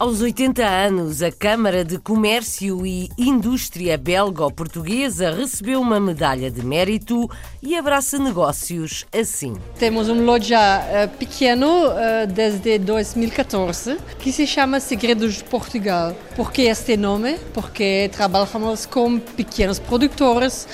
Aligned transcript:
Aos 0.00 0.22
80 0.22 0.66
anos, 0.66 1.22
a 1.22 1.30
Câmara 1.30 1.84
de 1.84 1.98
Comércio 1.98 2.86
e 2.86 3.10
Indústria 3.18 3.98
Belgo-Portuguesa 3.98 5.30
recebeu 5.30 5.78
uma 5.78 6.00
medalha 6.00 6.50
de 6.50 6.64
mérito 6.64 7.30
e 7.62 7.76
abraça 7.76 8.18
negócios 8.18 9.04
assim. 9.12 9.52
Temos 9.78 10.08
uma 10.08 10.22
loja 10.22 10.58
eh, 10.88 11.06
pequeno 11.06 11.92
eh, 11.92 12.26
desde 12.26 12.78
2014 12.78 13.98
que 14.18 14.32
se 14.32 14.46
chama 14.46 14.80
Segredos 14.80 15.34
de 15.34 15.44
Portugal. 15.44 16.16
Por 16.34 16.50
que 16.50 16.62
este 16.62 16.96
nome? 16.96 17.36
Porque 17.52 18.08
trabalhamos 18.10 18.86
com 18.86 19.18
pequenos 19.18 19.78
produtores, 19.78 20.66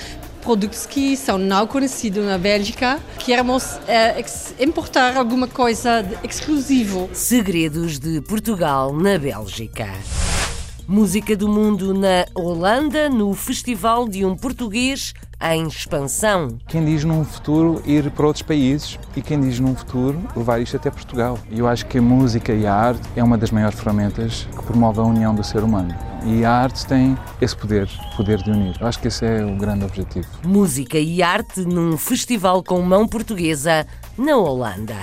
produtos 0.47 0.85
que 0.85 1.17
são 1.17 1.37
não 1.37 1.67
conhecidos 1.67 2.23
na 2.25 2.37
Bélgica. 2.37 2.99
Queremos 3.19 3.77
eh, 3.85 4.17
ex- 4.19 4.55
importar 4.57 5.17
alguma 5.17 5.45
coisa 5.45 6.01
de 6.01 6.15
exclusivo. 6.25 7.09
Segredos 7.11 7.99
de 7.99 8.21
Portugal 8.21 8.93
na 8.93 9.17
Bélgica. 9.17 9.89
Música 10.87 11.35
do 11.35 11.49
Mundo 11.49 11.93
na 11.93 12.25
Holanda, 12.33 13.09
no 13.09 13.33
Festival 13.33 14.07
de 14.07 14.23
um 14.23 14.37
Português 14.37 15.13
em 15.51 15.67
Expansão. 15.67 16.57
Quem 16.65 16.85
diz 16.85 17.03
num 17.03 17.25
futuro 17.25 17.83
ir 17.85 18.09
para 18.11 18.25
outros 18.27 18.41
países 18.43 18.97
e 19.17 19.21
quem 19.21 19.41
diz 19.41 19.59
num 19.59 19.75
futuro 19.75 20.17
levar 20.33 20.61
isto 20.61 20.77
até 20.77 20.89
Portugal. 20.89 21.37
E 21.51 21.59
eu 21.59 21.67
acho 21.67 21.85
que 21.87 21.97
a 21.97 22.01
música 22.01 22.53
e 22.53 22.65
a 22.65 22.73
arte 22.73 23.01
é 23.17 23.21
uma 23.21 23.37
das 23.37 23.51
maiores 23.51 23.77
ferramentas 23.77 24.47
que 24.57 24.63
promove 24.63 25.01
a 25.01 25.03
união 25.03 25.35
do 25.35 25.43
ser 25.43 25.61
humano. 25.61 25.93
E 26.25 26.43
a 26.43 26.51
arte 26.51 26.85
tem 26.85 27.17
esse 27.41 27.55
poder, 27.55 27.89
poder 28.15 28.41
de 28.41 28.51
unir. 28.51 28.75
Eu 28.79 28.87
acho 28.87 28.99
que 28.99 29.07
esse 29.07 29.25
é 29.25 29.45
o 29.45 29.55
grande 29.55 29.85
objetivo. 29.85 30.27
Música 30.45 30.97
e 30.97 31.21
arte 31.21 31.61
num 31.61 31.97
festival 31.97 32.63
com 32.63 32.81
mão 32.81 33.07
portuguesa 33.07 33.85
na 34.17 34.35
Holanda. 34.35 34.95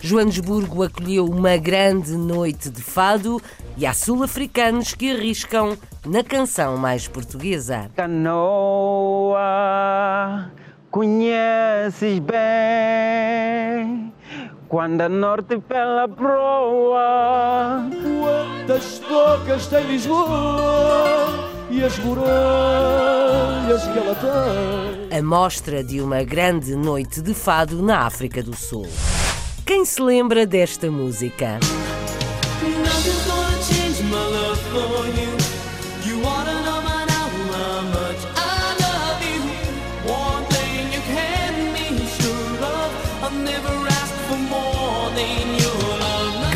Joanesburgo 0.00 0.82
acolheu 0.82 1.24
uma 1.24 1.56
grande 1.56 2.12
noite 2.12 2.68
de 2.68 2.82
fado 2.82 3.40
e 3.76 3.86
há 3.86 3.94
sul-africanos 3.94 4.92
que 4.92 5.10
arriscam 5.10 5.78
na 6.04 6.22
canção 6.22 6.76
mais 6.76 7.08
portuguesa. 7.08 7.90
Canoa, 7.96 9.40
conheces 10.94 12.20
bem 12.20 14.12
quando 14.68 15.00
a 15.00 15.08
norte 15.08 15.58
pela 15.58 16.06
proa. 16.06 17.84
Quantas 18.20 19.00
bocas 19.00 19.66
tem 19.66 19.84
Lisboa 19.88 21.50
e 21.68 21.82
as 21.82 21.98
muralhas 21.98 23.82
que 23.88 23.98
ela 23.98 24.14
tem. 24.14 25.18
A 25.18 25.20
mostra 25.20 25.82
de 25.82 26.00
uma 26.00 26.22
grande 26.22 26.76
noite 26.76 27.20
de 27.20 27.34
fado 27.34 27.82
na 27.82 28.06
África 28.06 28.40
do 28.40 28.54
Sul. 28.54 28.86
Quem 29.66 29.84
se 29.84 30.00
lembra 30.00 30.46
desta 30.46 30.88
música? 30.92 31.58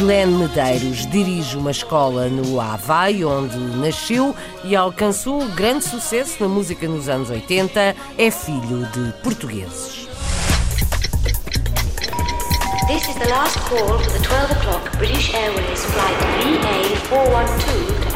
Glenn 0.08 0.38
Medeiros 0.38 1.06
dirige 1.10 1.54
uma 1.54 1.70
escola 1.70 2.28
no 2.28 2.58
Havaí, 2.58 3.26
onde 3.26 3.58
nasceu 3.58 4.34
e 4.64 4.74
alcançou 4.74 5.46
grande 5.48 5.84
sucesso 5.84 6.36
na 6.40 6.48
música 6.48 6.88
nos 6.88 7.10
anos 7.10 7.28
80. 7.28 7.94
É 8.16 8.30
filho 8.30 8.86
de 8.86 9.12
portugueses. 9.22 10.08
This 12.86 13.06
is 13.06 13.16
the 13.16 13.28
last 13.28 13.58
call 13.68 13.98
for 13.98 14.12
the 14.12 14.18
12 14.26 14.50
o'clock 14.52 14.96
British 14.96 15.34
Airways 15.34 15.84
flight 15.84 16.16
VA412 17.10 18.07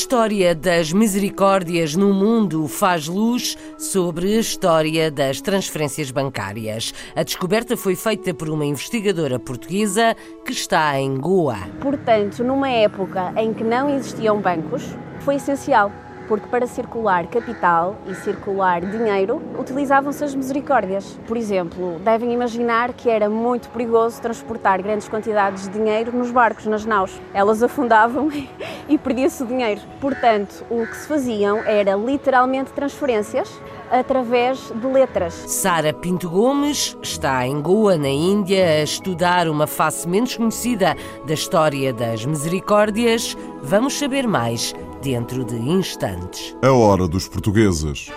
história 0.00 0.54
das 0.54 0.94
misericórdias 0.94 1.94
no 1.94 2.14
mundo 2.14 2.66
faz 2.66 3.06
luz 3.06 3.54
sobre 3.76 4.34
a 4.34 4.40
história 4.40 5.10
das 5.10 5.42
transferências 5.42 6.10
bancárias. 6.10 6.94
A 7.14 7.22
descoberta 7.22 7.76
foi 7.76 7.94
feita 7.94 8.32
por 8.32 8.48
uma 8.48 8.64
investigadora 8.64 9.38
portuguesa 9.38 10.16
que 10.42 10.52
está 10.52 10.98
em 10.98 11.18
Goa. 11.18 11.58
Portanto, 11.82 12.42
numa 12.42 12.70
época 12.70 13.34
em 13.36 13.52
que 13.52 13.62
não 13.62 13.94
existiam 13.94 14.40
bancos, 14.40 14.82
foi 15.20 15.34
essencial, 15.34 15.92
porque 16.30 16.46
para 16.46 16.64
circular 16.64 17.26
capital 17.26 17.96
e 18.06 18.14
circular 18.14 18.82
dinheiro 18.82 19.42
utilizavam-se 19.58 20.22
as 20.22 20.32
misericórdias. 20.32 21.18
Por 21.26 21.36
exemplo, 21.36 21.98
devem 22.04 22.32
imaginar 22.32 22.92
que 22.92 23.10
era 23.10 23.28
muito 23.28 23.68
perigoso 23.70 24.22
transportar 24.22 24.80
grandes 24.80 25.08
quantidades 25.08 25.64
de 25.64 25.70
dinheiro 25.70 26.16
nos 26.16 26.30
barcos, 26.30 26.66
nas 26.66 26.86
naus. 26.86 27.20
Elas 27.34 27.64
afundavam 27.64 28.30
e 28.88 28.96
perdia-se 28.96 29.42
o 29.42 29.46
dinheiro. 29.46 29.80
Portanto, 30.00 30.64
o 30.70 30.86
que 30.86 30.96
se 30.98 31.08
faziam 31.08 31.58
era 31.64 31.96
literalmente 31.96 32.72
transferências 32.74 33.50
através 33.90 34.70
de 34.70 34.86
letras. 34.86 35.34
Sara 35.34 35.92
Pinto 35.92 36.30
Gomes 36.30 36.96
está 37.02 37.44
em 37.44 37.60
Goa, 37.60 37.98
na 37.98 38.08
Índia, 38.08 38.64
a 38.64 38.82
estudar 38.84 39.48
uma 39.48 39.66
face 39.66 40.08
menos 40.08 40.36
conhecida 40.36 40.96
da 41.26 41.34
história 41.34 41.92
das 41.92 42.24
misericórdias. 42.24 43.36
Vamos 43.64 43.94
saber 43.94 44.28
mais 44.28 44.72
dentro 45.02 45.44
de 45.44 45.56
instantes. 45.56 46.56
A 46.62 46.70
hora 46.70 47.08
dos 47.08 47.28
portugueses. 47.28 48.10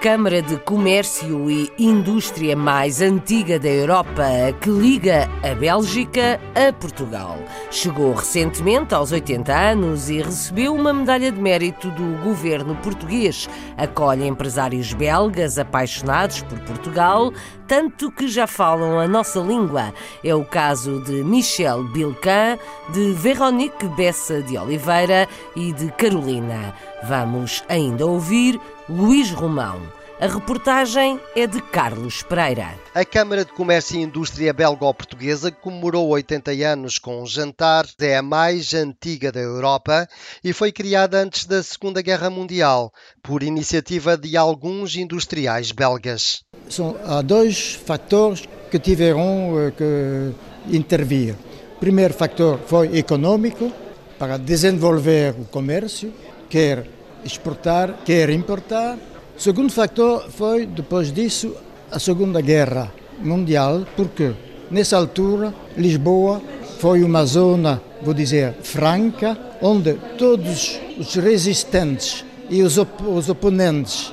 Câmara 0.00 0.40
de 0.40 0.56
Comércio 0.58 1.50
e 1.50 1.72
Indústria 1.76 2.54
mais 2.54 3.02
antiga 3.02 3.58
da 3.58 3.68
Europa 3.68 4.22
que 4.60 4.70
liga 4.70 5.28
a 5.42 5.56
Bélgica 5.56 6.40
a 6.54 6.72
Portugal. 6.72 7.36
Chegou 7.68 8.14
recentemente 8.14 8.94
aos 8.94 9.10
80 9.10 9.52
anos 9.52 10.08
e 10.08 10.22
recebeu 10.22 10.72
uma 10.72 10.92
medalha 10.92 11.32
de 11.32 11.40
mérito 11.40 11.90
do 11.90 12.22
governo 12.22 12.76
português. 12.76 13.50
Acolhe 13.76 14.24
empresários 14.24 14.92
belgas 14.92 15.58
apaixonados 15.58 16.42
por 16.42 16.60
Portugal, 16.60 17.32
tanto 17.66 18.12
que 18.12 18.28
já 18.28 18.46
falam 18.46 19.00
a 19.00 19.08
nossa 19.08 19.40
língua. 19.40 19.92
É 20.22 20.32
o 20.32 20.44
caso 20.44 21.02
de 21.02 21.24
Michel 21.24 21.82
Bilcan, 21.88 22.56
de 22.90 23.12
Veronique 23.14 23.88
Bessa 23.88 24.40
de 24.42 24.56
Oliveira 24.56 25.28
e 25.56 25.72
de 25.72 25.90
Carolina. 25.90 26.72
Vamos 27.02 27.64
ainda 27.68 28.06
ouvir 28.06 28.60
Luís 28.88 29.30
Romão. 29.30 29.82
A 30.18 30.26
reportagem 30.26 31.20
é 31.36 31.46
de 31.46 31.60
Carlos 31.60 32.22
Pereira. 32.22 32.74
A 32.94 33.04
Câmara 33.04 33.44
de 33.44 33.52
Comércio 33.52 33.98
e 33.98 34.02
Indústria 34.02 34.50
Belgo-Portuguesa 34.52 35.52
comemorou 35.52 36.08
80 36.08 36.50
anos 36.66 36.98
com 36.98 37.22
um 37.22 37.26
jantar. 37.26 37.86
É 38.00 38.16
a 38.16 38.22
mais 38.22 38.72
antiga 38.72 39.30
da 39.30 39.40
Europa 39.40 40.08
e 40.42 40.54
foi 40.54 40.72
criada 40.72 41.18
antes 41.18 41.44
da 41.44 41.62
Segunda 41.62 42.00
Guerra 42.00 42.30
Mundial, 42.30 42.90
por 43.22 43.42
iniciativa 43.42 44.16
de 44.16 44.38
alguns 44.38 44.96
industriais 44.96 45.70
belgas. 45.70 46.42
São, 46.70 46.96
há 47.04 47.20
dois 47.20 47.74
fatores 47.74 48.42
que 48.70 48.78
tiveram 48.78 49.52
eh, 49.58 49.70
que 49.76 50.76
intervir. 50.76 51.36
O 51.76 51.78
primeiro 51.78 52.14
fator 52.14 52.58
foi 52.66 52.96
econômico, 52.96 53.70
para 54.18 54.38
desenvolver 54.38 55.34
o 55.38 55.44
comércio, 55.44 56.12
quer 56.48 56.97
exportar, 57.24 58.00
quer 58.04 58.30
importar. 58.30 58.96
O 59.36 59.40
segundo 59.40 59.72
fator 59.72 60.28
foi, 60.30 60.66
depois 60.66 61.12
disso, 61.12 61.54
a 61.90 61.98
Segunda 61.98 62.40
Guerra 62.40 62.92
Mundial, 63.20 63.86
porque 63.96 64.32
nessa 64.70 64.96
altura 64.96 65.54
Lisboa 65.76 66.40
foi 66.78 67.02
uma 67.02 67.24
zona, 67.24 67.80
vou 68.02 68.14
dizer, 68.14 68.54
franca, 68.62 69.36
onde 69.60 69.94
todos 70.16 70.80
os 70.98 71.14
resistentes 71.16 72.24
e 72.48 72.62
os, 72.62 72.78
op 72.78 73.02
os 73.02 73.28
oponentes 73.28 74.12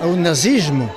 ao 0.00 0.16
nazismo 0.16 0.90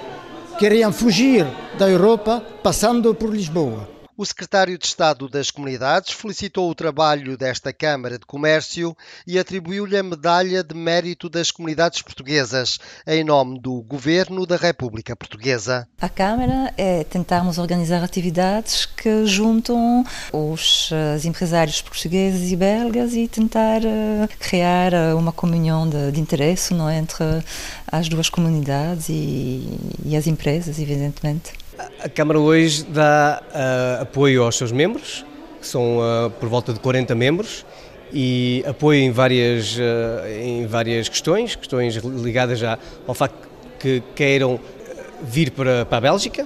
queriam 0.57 0.91
fugir 0.91 1.45
da 1.77 1.89
Europa 1.89 2.43
passando 2.61 3.13
por 3.13 3.29
Lisboa. 3.33 3.98
O 4.19 4.25
secretário 4.25 4.77
de 4.77 4.85
Estado 4.85 5.29
das 5.29 5.49
Comunidades 5.49 6.11
felicitou 6.11 6.69
o 6.69 6.75
trabalho 6.75 7.37
desta 7.37 7.71
Câmara 7.71 8.19
de 8.19 8.25
Comércio 8.25 8.93
e 9.25 9.39
atribuiu-lhe 9.39 9.95
a 9.95 10.03
Medalha 10.03 10.61
de 10.61 10.75
Mérito 10.75 11.29
das 11.29 11.51
Comunidades 11.51 12.01
Portuguesas, 12.01 12.79
em 13.07 13.23
nome 13.23 13.61
do 13.61 13.81
Governo 13.81 14.45
da 14.45 14.57
República 14.57 15.15
Portuguesa. 15.15 15.87
A 16.01 16.09
Câmara 16.09 16.73
é 16.75 17.05
tentarmos 17.05 17.57
organizar 17.57 18.03
atividades 18.03 18.85
que 18.85 19.25
juntam 19.25 20.03
os 20.33 20.89
eh, 20.91 21.25
empresários 21.25 21.81
portugueses 21.81 22.51
e 22.51 22.57
belgas 22.57 23.13
e 23.13 23.25
tentar 23.25 23.85
eh, 23.85 24.27
criar 24.37 24.91
eh, 24.91 25.13
uma 25.13 25.31
comunhão 25.31 25.89
de, 25.89 26.11
de 26.11 26.19
interesse 26.19 26.73
não 26.73 26.89
é, 26.89 26.97
entre 26.97 27.23
as 27.89 28.09
duas 28.09 28.29
comunidades 28.29 29.07
e, 29.07 29.79
e 30.03 30.17
as 30.17 30.27
empresas, 30.27 30.77
evidentemente. 30.77 31.53
A 32.03 32.09
Câmara 32.09 32.37
hoje 32.37 32.83
dá 32.83 33.41
uh, 33.41 34.01
apoio 34.01 34.43
aos 34.43 34.57
seus 34.57 34.69
membros, 34.69 35.25
que 35.61 35.65
são 35.65 35.99
uh, 35.99 36.29
por 36.31 36.49
volta 36.49 36.73
de 36.73 36.79
40 36.79 37.15
membros, 37.15 37.65
e 38.11 38.61
apoio 38.67 38.99
em 38.99 39.11
várias, 39.11 39.77
uh, 39.77 40.27
em 40.43 40.67
várias 40.67 41.07
questões, 41.07 41.55
questões 41.55 41.95
ligadas 41.95 42.59
já 42.59 42.77
ao 43.07 43.13
facto 43.13 43.47
que 43.79 44.03
queiram 44.13 44.59
vir 45.21 45.51
para, 45.51 45.85
para 45.85 45.97
a 45.99 46.01
Bélgica, 46.01 46.45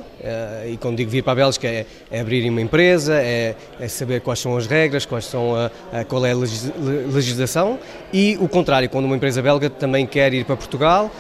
e 0.67 0.77
quando 0.77 0.97
digo 0.97 1.09
vir 1.09 1.23
para 1.23 1.33
a 1.33 1.35
Bélgica 1.35 1.67
é, 1.67 1.85
é 2.11 2.19
abrir 2.19 2.47
uma 2.49 2.61
empresa, 2.61 3.15
é, 3.15 3.55
é, 3.79 3.87
saber 3.87 4.21
quais 4.21 4.39
são 4.39 4.55
as 4.57 4.65
regras, 4.65 5.05
quais 5.05 5.25
são 5.25 5.55
a, 5.55 5.71
a, 5.91 6.03
qual 6.03 6.25
é 6.25 6.31
a 6.31 6.35
legislação, 6.35 7.79
e 8.11 8.37
o 8.39 8.47
contrário, 8.47 8.89
quando 8.89 9.05
uma 9.05 9.15
empresa 9.15 9.41
belga 9.41 9.69
também 9.69 10.07
quer 10.07 10.33
ir 10.33 10.45
para 10.45 10.55
Portugal 10.55 11.11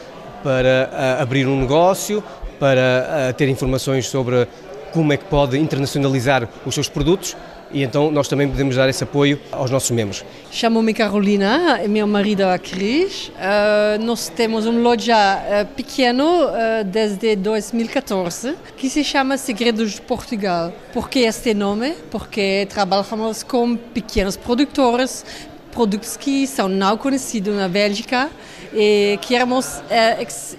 para 0.43 1.17
abrir 1.19 1.47
um 1.47 1.59
negócio, 1.59 2.23
para 2.59 3.29
uh, 3.29 3.33
ter 3.33 3.49
informações 3.49 4.07
sobre 4.07 4.47
como 4.93 5.11
é 5.11 5.17
que 5.17 5.25
pode 5.25 5.57
internacionalizar 5.57 6.47
os 6.65 6.73
seus 6.75 6.87
produtos, 6.87 7.35
e 7.73 7.81
então 7.81 8.11
nós 8.11 8.27
também 8.27 8.47
podemos 8.47 8.75
dar 8.75 8.87
esse 8.87 9.03
apoio 9.03 9.39
aos 9.51 9.71
nossos 9.71 9.89
membros. 9.89 10.23
Chamo-me 10.51 10.93
Carolina, 10.93 11.81
meu 11.89 12.05
marido 12.05 12.43
é 12.43 12.57
Cris. 12.59 13.29
Uh, 13.29 14.03
nós 14.03 14.29
temos 14.29 14.67
uma 14.67 14.79
loja 14.79 15.15
uh, 15.15 15.65
pequena 15.73 16.23
uh, 16.23 16.83
desde 16.85 17.35
2014 17.35 18.53
que 18.77 18.89
se 18.89 19.03
chama 19.03 19.37
Segredos 19.37 19.93
de 19.93 20.01
Portugal. 20.01 20.71
Por 20.93 21.09
que 21.09 21.19
este 21.19 21.55
nome? 21.55 21.95
Porque 22.11 22.67
trabalhamos 22.69 23.41
com 23.41 23.75
pequenos 23.75 24.37
produtores, 24.37 25.25
produtos 25.71 26.15
que 26.15 26.45
são 26.45 26.69
não 26.69 26.95
conhecidos 26.95 27.55
na 27.55 27.67
Bélgica 27.67 28.29
e 28.73 29.19
queremos 29.21 29.81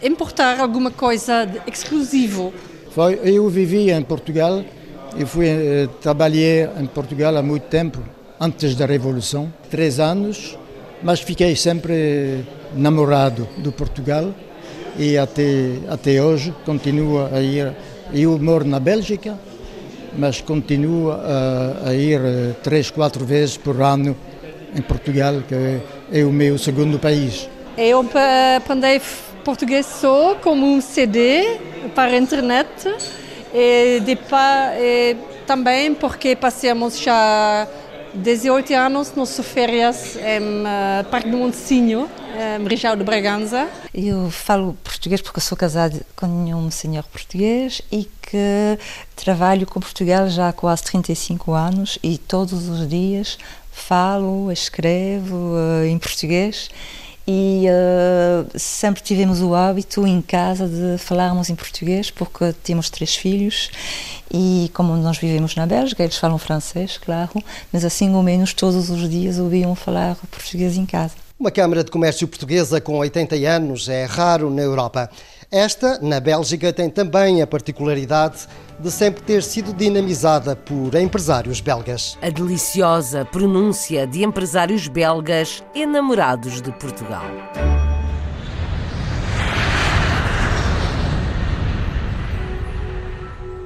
importar 0.03 0.61
alguma 0.61 0.91
coisa 0.91 1.49
exclusivo. 1.67 2.53
Eu 3.23 3.49
vivi 3.49 3.91
em 3.91 4.03
Portugal 4.03 4.65
eu 5.17 5.29
fui 5.29 5.47
eh, 5.47 5.89
trabalhar 6.03 6.73
em 6.81 6.87
Portugal 6.87 7.37
há 7.37 7.43
muito 7.43 7.69
tempo, 7.69 8.01
antes 8.41 8.75
da 8.75 8.85
Revolução, 8.85 9.53
três 9.71 10.01
anos, 10.01 10.59
mas 11.05 11.21
fiquei 11.21 11.55
sempre 11.55 12.45
namorado 12.75 13.47
do 13.59 13.71
Portugal 13.71 14.35
e 14.99 15.17
até, 15.17 15.79
até 15.89 16.21
hoje 16.21 16.53
continuo 16.67 17.29
a 17.33 17.41
ir. 17.41 17.73
Eu 18.13 18.37
moro 18.41 18.65
na 18.65 18.81
Bélgica, 18.81 19.39
mas 20.19 20.41
continuo 20.41 21.13
a, 21.13 21.91
a 21.91 21.95
ir 21.95 22.21
eh, 22.21 22.55
três, 22.65 22.91
quatro 22.91 23.25
vezes 23.25 23.57
por 23.57 23.81
ano 23.81 24.17
em 24.75 24.83
Portugal, 24.83 25.43
que 25.47 25.81
é 26.13 26.25
o 26.25 26.33
meu 26.33 26.59
segundo 26.59 26.99
país. 26.99 27.49
Eu 27.77 28.09
aprendi 28.57 29.01
português 29.45 29.85
só 29.85 30.37
como 30.37 30.65
um 30.65 30.81
CD 30.81 31.59
para 31.95 32.13
a 32.13 32.17
internet 32.17 32.69
e, 33.53 34.01
depois, 34.01 34.41
e 34.79 35.17
também 35.45 35.93
porque 35.93 36.37
passamos 36.37 36.99
já 37.01 37.67
18 38.15 38.73
anos 38.75 39.15
nossas 39.17 39.45
férias 39.45 40.17
em 40.17 40.63
uh, 40.63 41.05
Parque 41.11 41.29
do 41.29 41.37
Montecinho, 41.37 42.09
em 42.61 42.67
Rijal 42.67 42.95
de 42.95 43.03
Bragança. 43.03 43.69
Eu 43.93 44.31
falo 44.31 44.77
português 44.85 45.21
porque 45.21 45.41
sou 45.41 45.59
casada 45.59 46.01
com 46.15 46.27
um 46.27 46.71
senhor 46.71 47.03
português 47.05 47.83
e 47.91 48.09
que 48.23 48.79
trabalho 49.17 49.67
com 49.67 49.81
Portugal 49.81 50.29
já 50.29 50.49
há 50.49 50.53
quase 50.53 50.85
35 50.85 51.53
anos 51.53 51.99
e 52.05 52.19
todos 52.19 52.69
os 52.69 52.89
dias 52.89 53.37
falo, 53.73 54.53
escrevo 54.53 55.35
uh, 55.35 55.85
em 55.85 55.99
português 55.99 56.71
e 57.27 57.67
uh, 57.69 58.59
sempre 58.59 59.03
tivemos 59.03 59.41
o 59.41 59.55
hábito 59.55 60.07
em 60.07 60.21
casa 60.21 60.69
de 60.69 60.99
falarmos 60.99 61.49
em 61.49 61.55
português 61.55 62.11
porque 62.11 62.55
temos 62.63 62.91
três 62.91 63.15
filhos 63.17 63.71
e 64.31 64.71
como 64.75 64.95
nós 64.97 65.17
vivemos 65.17 65.55
na 65.55 65.67
Bélgica 65.67 66.03
eles 66.03 66.19
falam 66.19 66.39
francês, 66.39 66.99
claro, 66.99 67.33
mas 67.73 67.85
assim 67.85 68.15
ou 68.15 68.23
menos 68.23 68.53
todos 68.53 68.91
os 68.91 69.09
dias 69.09 69.39
ouviam 69.39 69.75
falar 69.75 70.17
português 70.31 70.77
em 70.77 70.85
casa. 70.85 71.15
Uma 71.39 71.51
Câmara 71.51 71.83
de 71.83 71.91
Comércio 71.91 72.29
Portuguesa 72.29 72.81
com 72.81 72.97
80 72.99 73.35
anos 73.35 73.89
é 73.89 74.05
raro 74.05 74.51
na 74.51 74.63
Europa. 74.63 75.11
Esta, 75.55 76.01
na 76.03 76.19
Bélgica, 76.19 76.73
tem 76.73 76.91
também 76.91 77.41
a 77.41 77.47
particularidade 77.47 78.49
de 78.77 78.91
sempre 78.91 79.23
ter 79.23 79.41
sido 79.41 79.73
dinamizada 79.73 80.57
por 80.57 80.97
empresários 80.97 81.61
belgas. 81.61 82.19
A 82.21 82.29
deliciosa 82.29 83.25
pronúncia 83.25 84.05
de 84.05 84.25
empresários 84.25 84.89
belgas 84.89 85.63
enamorados 85.73 86.61
de 86.61 86.73
Portugal. 86.73 87.23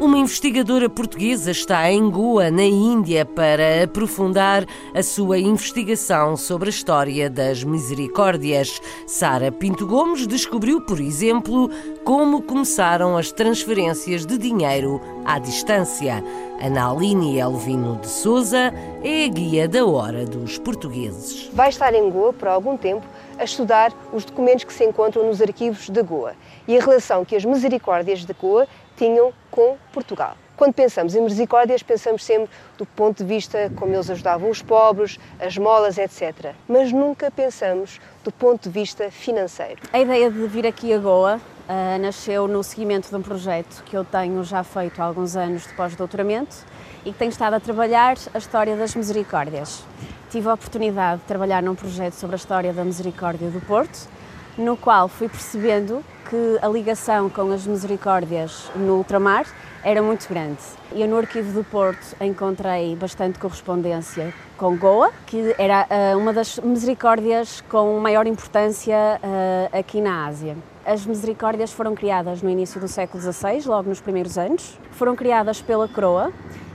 Uma 0.00 0.17
investigadora 0.17 0.89
portuguesa 0.89 1.50
está 1.50 1.91
em 1.91 2.09
Goa, 2.09 2.53
na 2.53 2.62
Índia, 2.62 3.25
para 3.25 3.83
aprofundar 3.83 4.65
a 4.95 5.03
sua 5.03 5.41
investigação 5.41 6.37
sobre 6.37 6.69
a 6.69 6.71
história 6.71 7.29
das 7.29 7.65
misericórdias. 7.65 8.81
Sara 9.09 9.50
Pinto 9.50 9.89
Gomes 9.89 10.25
descobriu, 10.25 10.81
por 10.81 11.00
exemplo, 11.00 11.69
como 12.05 12.41
começaram 12.43 13.17
as 13.17 13.33
transferências 13.33 14.25
de 14.25 14.39
dinheiro 14.39 15.00
à 15.25 15.41
distância. 15.41 16.23
Ana 16.62 16.93
Aline 16.93 17.37
Elvino 17.37 17.97
de 17.97 18.09
Souza 18.09 18.73
é 19.03 19.25
a 19.25 19.29
guia 19.29 19.67
da 19.67 19.85
Hora 19.85 20.25
dos 20.25 20.59
Portugueses. 20.59 21.51
Vai 21.53 21.71
estar 21.71 21.93
em 21.93 22.09
Goa 22.09 22.33
por 22.33 22.47
algum 22.47 22.77
tempo 22.77 23.05
a 23.37 23.43
estudar 23.43 23.93
os 24.12 24.25
documentos 24.25 24.62
que 24.62 24.73
se 24.73 24.85
encontram 24.85 25.27
nos 25.27 25.43
arquivos 25.43 25.89
de 25.89 26.03
Goa 26.03 26.35
e 26.69 26.77
a 26.77 26.81
relação 26.81 27.25
que 27.25 27.35
as 27.35 27.44
misericórdias 27.44 28.25
de 28.25 28.33
Goa 28.33 28.67
tinham 28.99 29.33
com 29.50 29.77
Portugal. 29.93 30.37
Quando 30.56 30.75
pensamos 30.75 31.15
em 31.15 31.23
misericórdias, 31.23 31.85
pensamos 31.85 32.25
sempre 32.25 32.50
do 32.77 32.85
ponto 32.85 33.23
de 33.23 33.29
vista 33.29 33.71
como 33.77 33.95
eles 33.95 34.11
ajudavam 34.11 34.50
os 34.50 34.61
pobres, 34.61 35.17
as 35.39 35.56
molas, 35.56 35.97
etc. 35.97 36.53
Mas 36.69 36.91
nunca 36.91 37.31
pensamos 37.31 38.00
do 38.25 38.33
ponto 38.33 38.65
de 38.65 38.71
vista 38.71 39.09
financeiro. 39.09 39.81
A 39.93 40.00
ideia 40.00 40.29
de 40.29 40.47
vir 40.49 40.67
aqui 40.67 40.93
a 40.93 40.99
Goa 40.99 41.37
uh, 41.37 42.03
nasceu 42.03 42.49
no 42.49 42.65
seguimento 42.65 43.09
de 43.09 43.15
um 43.15 43.23
projeto 43.23 43.85
que 43.85 43.97
eu 43.97 44.05
tenho 44.05 44.43
já 44.43 44.65
feito 44.65 45.01
há 45.01 45.05
alguns 45.05 45.37
anos 45.37 45.62
de 45.62 45.73
pós-doutoramento 45.75 46.56
e 47.05 47.12
que 47.12 47.19
tenho 47.19 47.31
estado 47.31 47.55
a 47.55 47.61
trabalhar 47.61 48.17
a 48.35 48.39
história 48.39 48.75
das 48.75 48.97
misericórdias. 48.97 49.85
Tive 50.29 50.49
a 50.49 50.55
oportunidade 50.55 51.21
de 51.21 51.27
trabalhar 51.29 51.62
num 51.62 51.77
projeto 51.77 52.15
sobre 52.15 52.35
a 52.35 52.37
história 52.37 52.73
da 52.73 52.85
misericórdia 52.85 53.49
do 53.49 53.61
Porto, 53.61 54.09
no 54.59 54.77
qual 54.77 55.06
fui 55.06 55.29
percebendo 55.29 56.05
que 56.29 56.59
a 56.61 56.69
ligação 56.69 57.31
com 57.31 57.51
as 57.53 57.67
misericórdias 57.67 58.71
no 58.77 58.97
ultramar 58.97 59.47
era 59.83 60.03
muito 60.03 60.29
grande. 60.29 60.58
Eu 60.93 61.08
no 61.08 61.17
arquivo 61.17 61.53
do 61.53 61.65
Porto 61.65 62.15
encontrei 62.20 62.94
bastante 62.97 63.39
correspondência 63.39 64.35
com 64.56 64.77
Goa, 64.77 65.11
que 65.27 65.55
era 65.58 65.87
uh, 65.87 66.19
uma 66.19 66.32
das 66.32 66.58
misericórdias 66.58 67.63
com 67.63 67.99
maior 67.99 68.27
importância 68.27 69.19
uh, 69.23 69.79
aqui 69.79 70.01
na 70.01 70.27
Ásia. 70.27 70.56
As 70.85 71.06
misericórdias 71.06 71.73
foram 71.73 71.94
criadas 71.94 72.43
no 72.43 72.51
início 72.51 72.81
do 72.81 72.89
século 72.89 73.23
XVI, 73.23 73.67
logo 73.67 73.89
nos 73.89 74.01
primeiros 74.01 74.37
anos. 74.37 74.79
Foram 74.91 75.17
criadas 75.17 75.63
pela 75.63 75.89
coroa 75.89 76.32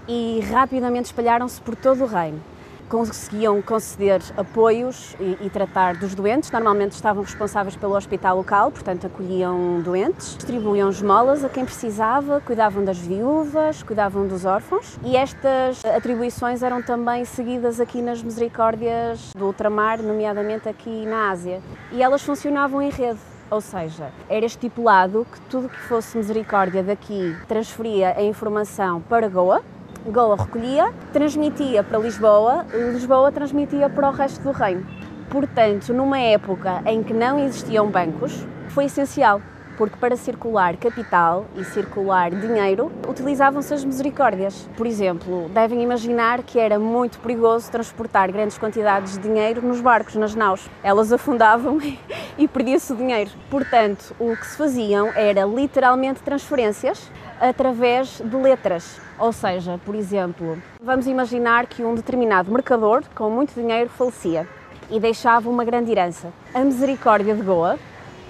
e 0.07 0.39
rapidamente 0.51 1.05
espalharam-se 1.05 1.61
por 1.61 1.75
todo 1.75 2.03
o 2.03 2.07
reino 2.07 2.52
conseguiam 2.93 3.59
conceder 3.59 4.21
apoios 4.37 5.15
e, 5.19 5.39
e, 5.41 5.49
tratar 5.49 5.95
dos 5.95 6.13
doentes. 6.13 6.51
Normalmente 6.51 6.91
estavam 6.91 7.23
responsáveis 7.23 7.75
pelo 7.75 7.97
hospital 7.97 8.37
local, 8.37 8.71
portanto 8.71 9.07
acolhiam 9.07 9.81
doentes, 9.81 10.35
distribuíam 10.35 10.91
esmolas 10.91 11.43
a 11.43 11.49
quem 11.49 11.65
precisava, 11.65 12.39
cuidavam 12.39 12.85
das 12.85 12.99
viúvas, 12.99 13.81
cuidavam 13.81 14.27
dos 14.27 14.45
órfãos 14.45 14.99
e 15.03 15.17
estas 15.17 15.83
atribuições 15.83 16.61
eram 16.61 16.83
também 16.83 17.25
seguidas 17.25 17.79
aqui 17.79 17.99
nas 17.99 18.21
misericórdias 18.21 19.33
do 19.35 19.47
ultramar, 19.47 19.99
nomeadamente 19.99 20.69
aqui 20.69 21.03
na 21.07 21.31
Ásia. 21.31 21.63
E 21.91 22.03
elas 22.03 22.21
funcionavam 22.21 22.79
em 22.79 22.91
rede. 22.91 23.19
Ou 23.49 23.61
seja, 23.61 24.11
era 24.29 24.45
estipulado 24.45 25.25
que 25.31 25.41
tudo 25.41 25.67
que 25.69 25.79
fosse 25.79 26.15
misericórdia 26.15 26.83
daqui 26.83 27.35
transferia 27.47 28.15
a 28.15 28.23
informação 28.23 29.01
para 29.01 29.27
Goa, 29.27 29.63
Goa 30.05 30.35
recolhia, 30.35 30.93
transmitia 31.13 31.81
para 31.81 31.97
Lisboa, 31.97 32.65
Lisboa 32.91 33.31
transmitia 33.31 33.89
para 33.89 34.09
o 34.09 34.11
resto 34.11 34.43
do 34.43 34.51
reino. 34.51 34.85
Portanto, 35.29 35.93
numa 35.93 36.19
época 36.19 36.83
em 36.85 37.01
que 37.01 37.13
não 37.13 37.39
existiam 37.39 37.89
bancos, 37.89 38.45
foi 38.67 38.85
essencial, 38.85 39.41
porque 39.77 39.95
para 39.95 40.17
circular 40.17 40.75
capital 40.75 41.45
e 41.55 41.63
circular 41.63 42.31
dinheiro 42.31 42.91
utilizavam-se 43.07 43.73
as 43.73 43.85
misericórdias. 43.85 44.69
Por 44.75 44.85
exemplo, 44.85 45.47
devem 45.53 45.81
imaginar 45.81 46.43
que 46.43 46.59
era 46.59 46.77
muito 46.77 47.17
perigoso 47.19 47.71
transportar 47.71 48.29
grandes 48.29 48.57
quantidades 48.57 49.13
de 49.13 49.19
dinheiro 49.19 49.65
nos 49.65 49.79
barcos, 49.79 50.15
nas 50.15 50.35
naus. 50.35 50.69
Elas 50.83 51.13
afundavam 51.13 51.79
e 52.37 52.45
perdia-se 52.45 52.91
o 52.91 52.95
dinheiro. 52.97 53.31
Portanto, 53.49 54.13
o 54.19 54.35
que 54.35 54.45
se 54.45 54.57
faziam 54.57 55.07
era 55.15 55.45
literalmente 55.45 56.21
transferências 56.21 57.09
através 57.39 58.19
de 58.19 58.35
letras. 58.35 59.02
Ou 59.19 59.31
seja, 59.31 59.79
por 59.85 59.95
exemplo, 59.95 60.57
vamos 60.81 61.07
imaginar 61.07 61.67
que 61.67 61.83
um 61.83 61.93
determinado 61.93 62.51
mercador 62.51 63.03
com 63.15 63.29
muito 63.29 63.53
dinheiro 63.53 63.89
falecia 63.89 64.47
e 64.89 64.99
deixava 64.99 65.49
uma 65.49 65.63
grande 65.63 65.91
herança. 65.91 66.33
A 66.53 66.59
Misericórdia 66.59 67.35
de 67.35 67.41
Goa 67.41 67.77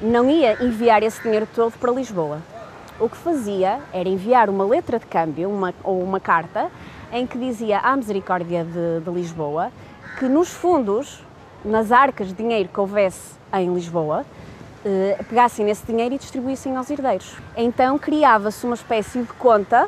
não 0.01 0.29
ia 0.29 0.63
enviar 0.63 1.01
esse 1.03 1.21
dinheiro 1.21 1.47
todo 1.55 1.73
para 1.77 1.91
Lisboa. 1.91 2.41
o 2.99 3.09
que 3.09 3.17
fazia 3.17 3.79
era 3.91 4.07
enviar 4.07 4.49
uma 4.49 4.65
letra 4.65 4.99
de 4.99 5.05
câmbio 5.05 5.49
uma, 5.49 5.73
ou 5.83 6.01
uma 6.01 6.19
carta 6.19 6.69
em 7.11 7.25
que 7.25 7.37
dizia 7.37 7.79
à 7.79 7.95
Misericórdia 7.95 8.63
de, 8.63 9.03
de 9.03 9.09
Lisboa 9.09 9.71
que 10.19 10.25
nos 10.25 10.49
fundos, 10.49 11.23
nas 11.63 11.91
arcas 11.91 12.27
de 12.27 12.33
dinheiro 12.33 12.69
que 12.69 12.79
houvesse 12.79 13.33
em 13.53 13.73
Lisboa, 13.73 14.25
eh, 14.85 15.17
pegassem 15.29 15.65
nesse 15.65 15.85
dinheiro 15.85 16.15
e 16.15 16.17
distribuíssem 16.17 16.75
aos 16.75 16.89
herdeiros. 16.89 17.35
Então 17.55 17.97
criava-se 17.97 18.65
uma 18.65 18.75
espécie 18.75 19.21
de 19.21 19.33
conta 19.33 19.87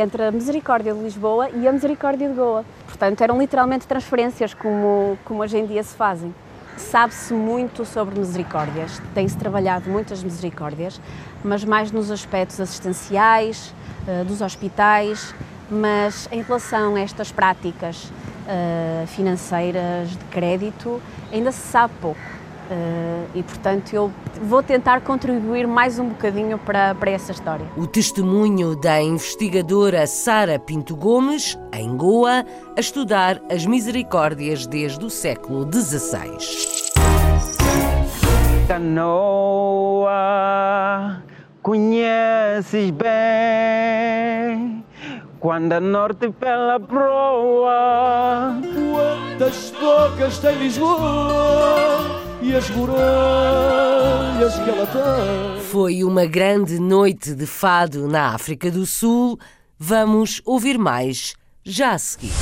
entre 0.00 0.24
a 0.24 0.32
Misericórdia 0.32 0.94
de 0.94 1.00
Lisboa 1.00 1.50
e 1.50 1.66
a 1.68 1.72
Misericórdia 1.72 2.28
de 2.28 2.34
Goa. 2.34 2.64
Portanto, 2.86 3.20
eram 3.20 3.38
literalmente 3.38 3.86
transferências 3.86 4.54
como, 4.54 5.18
como 5.24 5.42
hoje 5.42 5.58
em 5.58 5.66
dia 5.66 5.82
se 5.82 5.94
fazem. 5.94 6.34
Sabe-se 6.76 7.34
muito 7.34 7.84
sobre 7.84 8.18
misericórdias, 8.18 9.00
tem-se 9.14 9.36
trabalhado 9.36 9.90
muitas 9.90 10.22
misericórdias, 10.22 11.00
mas 11.44 11.64
mais 11.64 11.92
nos 11.92 12.10
aspectos 12.10 12.58
assistenciais, 12.58 13.74
eh, 14.08 14.24
dos 14.24 14.40
hospitais, 14.40 15.34
mas 15.70 16.28
em 16.32 16.42
relação 16.42 16.94
a 16.94 17.00
estas 17.00 17.30
práticas 17.30 18.10
eh, 18.48 19.04
financeiras 19.06 20.10
de 20.10 20.24
crédito, 20.30 21.00
ainda 21.30 21.52
se 21.52 21.60
sabe 21.60 21.92
pouco. 22.00 22.41
Uh, 22.72 23.28
e 23.34 23.42
portanto 23.42 23.92
eu 23.92 24.10
vou 24.44 24.62
tentar 24.62 25.02
contribuir 25.02 25.66
mais 25.66 25.98
um 25.98 26.08
bocadinho 26.08 26.56
para, 26.56 26.94
para 26.94 27.10
essa 27.10 27.30
história. 27.30 27.66
O 27.76 27.86
testemunho 27.86 28.74
da 28.74 29.02
investigadora 29.02 30.06
Sara 30.06 30.58
Pinto 30.58 30.96
Gomes, 30.96 31.58
em 31.70 31.94
Goa, 31.94 32.46
a 32.74 32.80
estudar 32.80 33.42
as 33.50 33.66
misericórdias 33.66 34.66
desde 34.66 35.04
o 35.04 35.10
século 35.10 35.68
XVI. 35.70 36.38
Canoa, 38.66 40.08
conheces 41.60 42.90
bem 42.90 44.82
quando 45.40 45.74
a 45.74 45.80
norte 45.80 46.30
pela 46.30 46.80
proa. 46.80 48.56
Quantas 48.94 49.74
bocas 49.78 50.38
tem 50.38 50.56
Lisboa 50.56 52.21
e 52.42 52.56
as 52.56 52.68
muralhas 52.70 54.54
que 54.54 54.70
ela 54.70 54.86
tem. 54.86 55.62
Foi 55.70 56.02
uma 56.02 56.26
grande 56.26 56.78
noite 56.78 57.34
de 57.34 57.46
fado 57.46 58.08
na 58.08 58.34
África 58.34 58.70
do 58.70 58.84
Sul. 58.84 59.38
Vamos 59.78 60.42
ouvir 60.44 60.78
mais 60.78 61.34
já 61.64 61.92
a 61.92 61.98
seguir. 61.98 62.32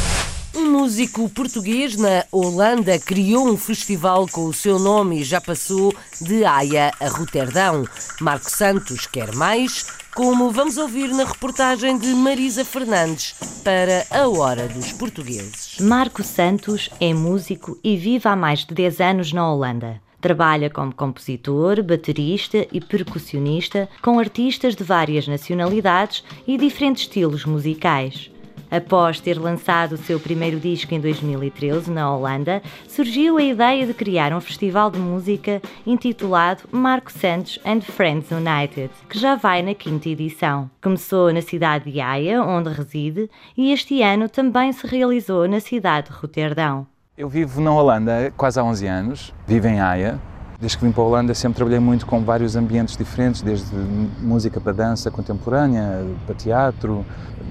Um 0.54 0.72
músico 0.72 1.28
português 1.28 1.96
na 1.96 2.24
Holanda 2.32 2.98
criou 2.98 3.48
um 3.48 3.56
festival 3.56 4.26
com 4.26 4.46
o 4.46 4.52
seu 4.52 4.78
nome 4.78 5.20
e 5.20 5.24
já 5.24 5.40
passou 5.40 5.94
de 6.20 6.44
Haia 6.44 6.90
a 6.98 7.08
Roterdão. 7.08 7.84
Marco 8.20 8.50
Santos 8.50 9.06
quer 9.06 9.32
mais, 9.34 9.86
como 10.14 10.50
vamos 10.50 10.76
ouvir 10.76 11.08
na 11.08 11.24
reportagem 11.24 11.96
de 11.96 12.08
Marisa 12.08 12.64
Fernandes 12.64 13.34
para 13.62 14.06
a 14.10 14.28
Hora 14.28 14.66
dos 14.66 14.92
Portugueses. 14.92 15.78
Marco 15.80 16.22
Santos 16.22 16.90
é 17.00 17.14
músico 17.14 17.78
e 17.82 17.96
vive 17.96 18.28
há 18.28 18.34
mais 18.34 18.64
de 18.64 18.74
10 18.74 19.00
anos 19.00 19.32
na 19.32 19.50
Holanda. 19.50 20.00
Trabalha 20.20 20.68
como 20.68 20.94
compositor, 20.94 21.82
baterista 21.82 22.66
e 22.72 22.80
percussionista 22.80 23.88
com 24.02 24.18
artistas 24.18 24.74
de 24.74 24.84
várias 24.84 25.26
nacionalidades 25.28 26.24
e 26.46 26.58
diferentes 26.58 27.04
estilos 27.04 27.44
musicais. 27.44 28.30
Após 28.70 29.20
ter 29.20 29.38
lançado 29.38 29.92
o 29.92 29.98
seu 29.98 30.20
primeiro 30.20 30.60
disco 30.60 30.94
em 30.94 31.00
2013 31.00 31.90
na 31.90 32.14
Holanda, 32.14 32.62
surgiu 32.86 33.36
a 33.36 33.42
ideia 33.42 33.86
de 33.86 33.92
criar 33.92 34.32
um 34.32 34.40
festival 34.40 34.90
de 34.90 34.98
música 34.98 35.60
intitulado 35.86 36.62
Marco 36.70 37.10
Santos 37.10 37.58
and 37.64 37.80
Friends 37.80 38.30
United, 38.30 38.90
que 39.08 39.18
já 39.18 39.34
vai 39.34 39.60
na 39.60 39.74
quinta 39.74 40.08
edição. 40.08 40.70
Começou 40.80 41.32
na 41.32 41.42
cidade 41.42 41.90
de 41.90 42.00
Haia, 42.00 42.42
onde 42.42 42.70
reside, 42.70 43.28
e 43.56 43.72
este 43.72 44.02
ano 44.02 44.28
também 44.28 44.72
se 44.72 44.86
realizou 44.86 45.48
na 45.48 45.58
cidade 45.58 46.08
de 46.08 46.14
Roterdão. 46.14 46.86
Eu 47.18 47.28
vivo 47.28 47.60
na 47.60 47.72
Holanda 47.72 48.32
quase 48.36 48.60
há 48.60 48.64
11 48.64 48.86
anos, 48.86 49.34
vivo 49.46 49.66
em 49.66 49.80
Haia. 49.80 50.29
Desde 50.60 50.76
que 50.76 50.84
vim 50.84 50.92
para 50.92 51.02
a 51.02 51.06
Holanda 51.06 51.32
sempre 51.32 51.56
trabalhei 51.56 51.80
muito 51.80 52.04
com 52.04 52.22
vários 52.22 52.54
ambientes 52.54 52.94
diferentes, 52.94 53.40
desde 53.40 53.74
música 54.20 54.60
para 54.60 54.72
dança 54.72 55.10
contemporânea, 55.10 56.04
para 56.26 56.34
teatro, 56.34 57.02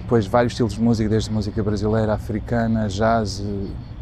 depois 0.02 0.28
vários 0.28 0.54
estilos 0.54 0.74
de 0.74 0.82
música, 0.82 1.10
desde 1.10 1.32
música 1.32 1.64
brasileira, 1.64 2.14
africana, 2.14 2.88
jazz, 2.88 3.44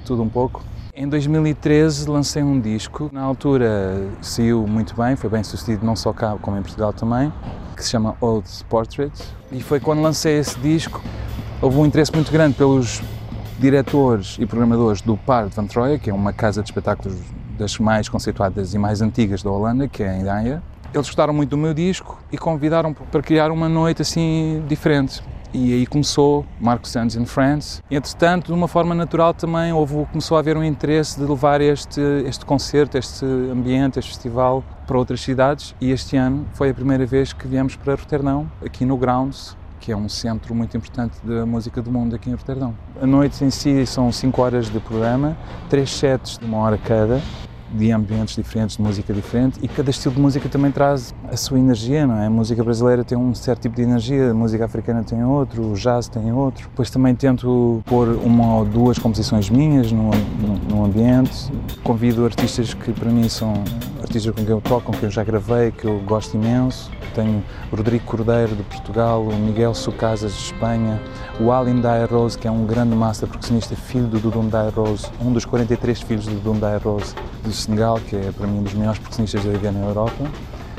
tudo 0.03 0.21
um 0.21 0.27
pouco. 0.27 0.61
Em 0.93 1.07
2013 1.07 2.09
lancei 2.09 2.43
um 2.43 2.59
disco, 2.59 3.09
na 3.13 3.21
altura 3.21 4.09
saiu 4.21 4.67
muito 4.67 4.93
bem, 4.93 5.15
foi 5.15 5.29
bem 5.29 5.43
sucedido 5.43 5.85
não 5.85 5.95
só 5.95 6.11
cá 6.11 6.35
como 6.41 6.57
em 6.57 6.61
Portugal 6.61 6.91
também, 6.91 7.31
que 7.77 7.83
se 7.85 7.91
chama 7.91 8.17
Old 8.19 8.49
Portrait. 8.67 9.13
E 9.53 9.61
foi 9.61 9.79
quando 9.79 10.01
lancei 10.01 10.37
esse 10.37 10.59
disco, 10.59 11.01
houve 11.61 11.77
um 11.77 11.85
interesse 11.85 12.11
muito 12.13 12.29
grande 12.29 12.55
pelos 12.55 13.01
diretores 13.57 14.35
e 14.37 14.45
programadores 14.45 15.01
do 15.01 15.15
Par 15.15 15.47
de 15.47 15.55
Van 15.55 15.65
Troia, 15.65 15.97
que 15.97 16.09
é 16.09 16.13
uma 16.13 16.33
casa 16.33 16.61
de 16.61 16.69
espetáculos 16.69 17.15
das 17.57 17.77
mais 17.79 18.07
conceituadas 18.07 18.73
e 18.73 18.77
mais 18.77 19.01
antigas 19.01 19.43
da 19.43 19.49
Holanda, 19.49 19.87
que 19.87 20.03
é 20.03 20.19
em 20.19 20.29
Haia. 20.29 20.63
Eles 20.93 21.07
gostaram 21.07 21.33
muito 21.33 21.49
do 21.49 21.57
meu 21.57 21.73
disco 21.73 22.17
e 22.31 22.37
convidaram 22.37 22.93
para 22.93 23.21
criar 23.21 23.51
uma 23.51 23.67
noite 23.67 24.01
assim 24.01 24.63
diferente. 24.67 25.21
E 25.53 25.73
aí 25.73 25.85
começou 25.85 26.45
Marco 26.59 26.87
Santos 26.87 27.15
in 27.15 27.25
France. 27.25 27.81
Entretanto, 27.89 28.47
de 28.47 28.53
uma 28.53 28.67
forma 28.67 28.93
natural 28.93 29.33
também 29.33 29.71
houve, 29.71 30.05
começou 30.11 30.37
a 30.37 30.39
haver 30.39 30.57
um 30.57 30.63
interesse 30.63 31.19
de 31.19 31.25
levar 31.25 31.61
este, 31.61 32.01
este 32.25 32.45
concerto, 32.45 32.97
este 32.97 33.25
ambiente, 33.25 33.97
este 33.97 34.11
festival 34.11 34.63
para 34.85 34.97
outras 34.97 35.21
cidades. 35.21 35.73
E 35.79 35.91
este 35.91 36.17
ano 36.17 36.45
foi 36.53 36.69
a 36.69 36.73
primeira 36.73 37.05
vez 37.05 37.33
que 37.33 37.47
viemos 37.47 37.75
para 37.75 37.95
Roterdão, 37.95 38.49
aqui 38.63 38.85
no 38.85 38.97
Grounds, 38.97 39.55
que 39.87 39.91
é 39.93 39.95
um 39.95 40.09
centro 40.09 40.53
muito 40.53 40.75
importante 40.75 41.15
da 41.23 41.45
música 41.45 41.81
do 41.81 41.89
mundo 41.89 42.13
aqui 42.13 42.29
em 42.29 42.33
Roterdão. 42.33 42.75
A 43.01 43.07
noite 43.07 43.41
em 43.45 43.49
si 43.49 43.85
são 43.85 44.11
5 44.11 44.41
horas 44.41 44.69
de 44.69 44.81
programa, 44.81 45.37
três 45.69 45.89
sets 45.91 46.37
de 46.37 46.43
uma 46.43 46.57
hora 46.57 46.77
cada, 46.77 47.21
de 47.71 47.89
ambientes 47.93 48.35
diferentes, 48.35 48.75
de 48.75 48.83
música 48.83 49.13
diferente 49.13 49.57
e 49.61 49.67
cada 49.69 49.89
estilo 49.89 50.13
de 50.15 50.19
música 50.19 50.49
também 50.49 50.73
traz 50.73 51.15
a 51.31 51.37
sua 51.37 51.57
energia, 51.57 52.05
não 52.05 52.17
é? 52.17 52.25
A 52.25 52.29
música 52.29 52.61
brasileira 52.65 53.01
tem 53.05 53.17
um 53.17 53.33
certo 53.33 53.61
tipo 53.61 53.77
de 53.77 53.83
energia, 53.83 54.31
a 54.31 54.33
música 54.33 54.65
africana 54.65 55.05
tem 55.05 55.23
outro, 55.23 55.71
o 55.71 55.73
jazz 55.73 56.09
tem 56.09 56.33
outro. 56.33 56.67
Depois 56.67 56.89
também 56.89 57.15
tento 57.15 57.81
pôr 57.85 58.09
uma 58.09 58.57
ou 58.57 58.65
duas 58.65 58.99
composições 58.99 59.49
minhas 59.49 59.89
no, 59.89 60.11
no, 60.11 60.57
no 60.69 60.83
ambiente. 60.83 61.49
Convido 61.81 62.25
artistas 62.25 62.73
que 62.73 62.91
para 62.91 63.09
mim 63.09 63.29
são 63.29 63.53
artistas 64.07 64.33
com 64.33 64.43
quem 64.43 64.53
eu 64.53 64.61
toco, 64.61 64.83
com 64.83 64.91
quem 64.93 65.03
eu 65.03 65.11
já 65.11 65.23
gravei, 65.23 65.71
que 65.71 65.85
eu 65.85 65.99
gosto 65.99 66.35
imenso. 66.35 66.89
Tenho 67.13 67.43
o 67.71 67.75
Rodrigo 67.75 68.05
Cordeiro 68.05 68.55
de 68.55 68.63
Portugal, 68.63 69.21
o 69.21 69.35
Miguel 69.35 69.73
Sucasas 69.73 70.31
de 70.31 70.39
Espanha, 70.39 71.01
o 71.39 71.51
Alim 71.51 71.81
Dyer 71.81 72.09
Rose, 72.09 72.37
que 72.37 72.47
é 72.47 72.51
um 72.51 72.65
grande 72.65 72.95
master 72.95 73.27
percussionista, 73.27 73.75
filho 73.75 74.07
do 74.07 74.19
Dudum 74.19 74.49
Rose, 74.73 75.07
um 75.21 75.31
dos 75.33 75.45
43 75.45 76.01
filhos 76.01 76.25
do 76.25 76.35
Dudum 76.35 76.59
Rose 76.83 77.13
do 77.43 77.51
Senegal, 77.51 77.99
que 77.99 78.15
é 78.15 78.31
para 78.31 78.47
mim 78.47 78.59
um 78.59 78.63
dos 78.63 78.73
melhores 78.73 78.99
percussionistas 78.99 79.45
a 79.45 79.49
viver 79.49 79.71
na 79.71 79.85
Europa. 79.85 80.23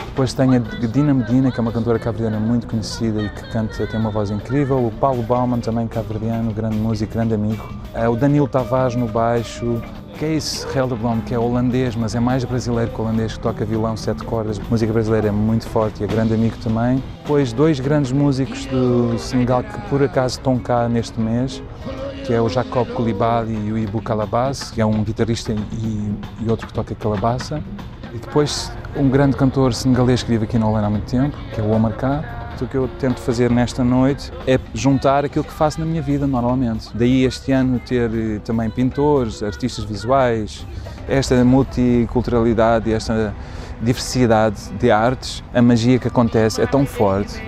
Depois 0.06 0.32
tenho 0.32 0.54
a 0.54 0.58
Dina 0.58 1.14
Medina, 1.14 1.52
que 1.52 1.60
é 1.60 1.62
uma 1.62 1.70
cantora 1.70 1.98
cabo-verdiana 1.98 2.44
muito 2.44 2.66
conhecida 2.66 3.22
e 3.22 3.28
que 3.28 3.42
canta, 3.50 3.86
tem 3.86 4.00
uma 4.00 4.10
voz 4.10 4.30
incrível. 4.30 4.84
O 4.84 4.90
Paulo 4.90 5.22
Bauman, 5.22 5.60
também 5.60 5.86
cabo-verdiano, 5.86 6.52
grande 6.52 6.76
músico, 6.76 7.12
grande 7.12 7.34
amigo. 7.34 7.68
O 8.10 8.16
Danilo 8.16 8.48
Tavares 8.48 8.96
no 8.96 9.06
baixo. 9.06 9.80
Kees 10.18 10.66
Helderblom, 10.74 11.20
que 11.20 11.32
é 11.32 11.38
holandês, 11.38 11.94
mas 11.94 12.16
é 12.16 12.18
mais 12.18 12.44
brasileiro 12.44 12.90
que 12.90 13.00
holandês, 13.00 13.34
que 13.34 13.40
toca 13.40 13.64
violão, 13.64 13.96
sete 13.96 14.24
cordas. 14.24 14.58
A 14.58 14.62
música 14.68 14.92
brasileira 14.92 15.28
é 15.28 15.30
muito 15.30 15.68
forte 15.68 16.00
e 16.00 16.04
é 16.04 16.06
grande 16.08 16.34
amigo 16.34 16.56
também. 16.56 17.00
Depois 17.22 17.52
dois 17.52 17.78
grandes 17.78 18.10
músicos 18.10 18.66
do 18.66 19.16
Senegal 19.16 19.62
que 19.62 19.80
por 19.82 20.02
acaso 20.02 20.38
estão 20.38 20.58
cá 20.58 20.88
neste 20.88 21.20
mês, 21.20 21.62
que 22.26 22.34
é 22.34 22.40
o 22.42 22.48
Jacob 22.48 22.88
Koulibaly 22.88 23.68
e 23.68 23.72
o 23.72 23.78
Ibu 23.78 24.02
Calabas, 24.02 24.72
que 24.72 24.80
é 24.80 24.84
um 24.84 25.04
guitarrista 25.04 25.52
e, 25.52 26.14
e 26.40 26.50
outro 26.50 26.66
que 26.66 26.72
toca 26.72 26.96
calabaça. 26.96 27.62
E 28.12 28.18
depois 28.18 28.72
um 28.96 29.08
grande 29.08 29.36
cantor 29.36 29.72
senegalês 29.72 30.24
que 30.24 30.30
vive 30.30 30.46
aqui 30.46 30.58
na 30.58 30.66
Holanda 30.66 30.88
há 30.88 30.90
muito 30.90 31.08
tempo, 31.08 31.36
que 31.54 31.60
é 31.60 31.62
o 31.62 31.70
Omar 31.70 31.92
K. 31.92 32.37
O 32.60 32.66
que 32.66 32.76
eu 32.76 32.88
tento 32.98 33.20
fazer 33.20 33.50
nesta 33.50 33.84
noite 33.84 34.32
é 34.46 34.58
juntar 34.74 35.24
aquilo 35.24 35.44
que 35.44 35.52
faço 35.52 35.78
na 35.78 35.86
minha 35.86 36.02
vida 36.02 36.26
normalmente. 36.26 36.88
Daí 36.92 37.24
este 37.24 37.52
ano 37.52 37.78
ter 37.78 38.10
eh, 38.12 38.40
também 38.44 38.68
pintores, 38.68 39.42
artistas 39.42 39.84
visuais, 39.84 40.66
esta 41.08 41.44
multiculturalidade 41.44 42.92
esta 42.92 43.32
diversidade 43.80 44.70
de 44.78 44.90
artes, 44.90 45.42
a 45.54 45.62
magia 45.62 46.00
que 46.00 46.08
acontece 46.08 46.60
é 46.60 46.66
tão 46.66 46.84
forte 46.84 47.40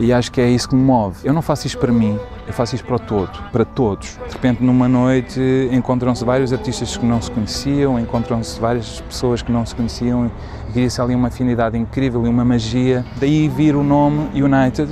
e 0.00 0.14
acho 0.14 0.32
que 0.32 0.40
é 0.40 0.48
isso 0.48 0.70
que 0.70 0.74
me 0.74 0.82
move. 0.82 1.18
Eu 1.22 1.34
não 1.34 1.42
faço 1.42 1.66
isto 1.66 1.78
para 1.78 1.92
mim, 1.92 2.18
eu 2.46 2.52
faço 2.54 2.74
isto 2.74 2.86
para 2.86 2.96
o 2.96 2.98
todo, 2.98 3.30
para 3.52 3.66
todos. 3.66 4.18
De 4.26 4.32
repente, 4.32 4.64
numa 4.64 4.88
noite, 4.88 5.40
encontram-se 5.70 6.24
vários 6.24 6.52
artistas 6.54 6.96
que 6.96 7.04
não 7.04 7.20
se 7.20 7.30
conheciam, 7.30 8.00
encontram-se 8.00 8.58
várias 8.58 9.02
pessoas 9.02 9.42
que 9.42 9.52
não 9.52 9.64
se 9.66 9.74
conheciam 9.74 10.26
e 10.26 10.72
cria-se 10.72 11.00
ali 11.02 11.14
uma 11.14 11.28
afinidade 11.28 11.76
incrível 11.76 12.24
e 12.24 12.28
uma 12.30 12.44
magia. 12.44 13.04
Daí 13.20 13.46
vir 13.46 13.76
o 13.76 13.84
nome 13.84 14.30
United, 14.34 14.90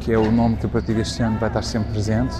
que 0.00 0.12
é 0.12 0.18
o 0.18 0.30
nome 0.30 0.56
que 0.56 0.66
a 0.66 0.68
partir 0.68 0.94
deste 0.94 1.20
ano 1.22 1.36
vai 1.40 1.48
estar 1.48 1.62
sempre 1.62 1.90
presente, 1.90 2.36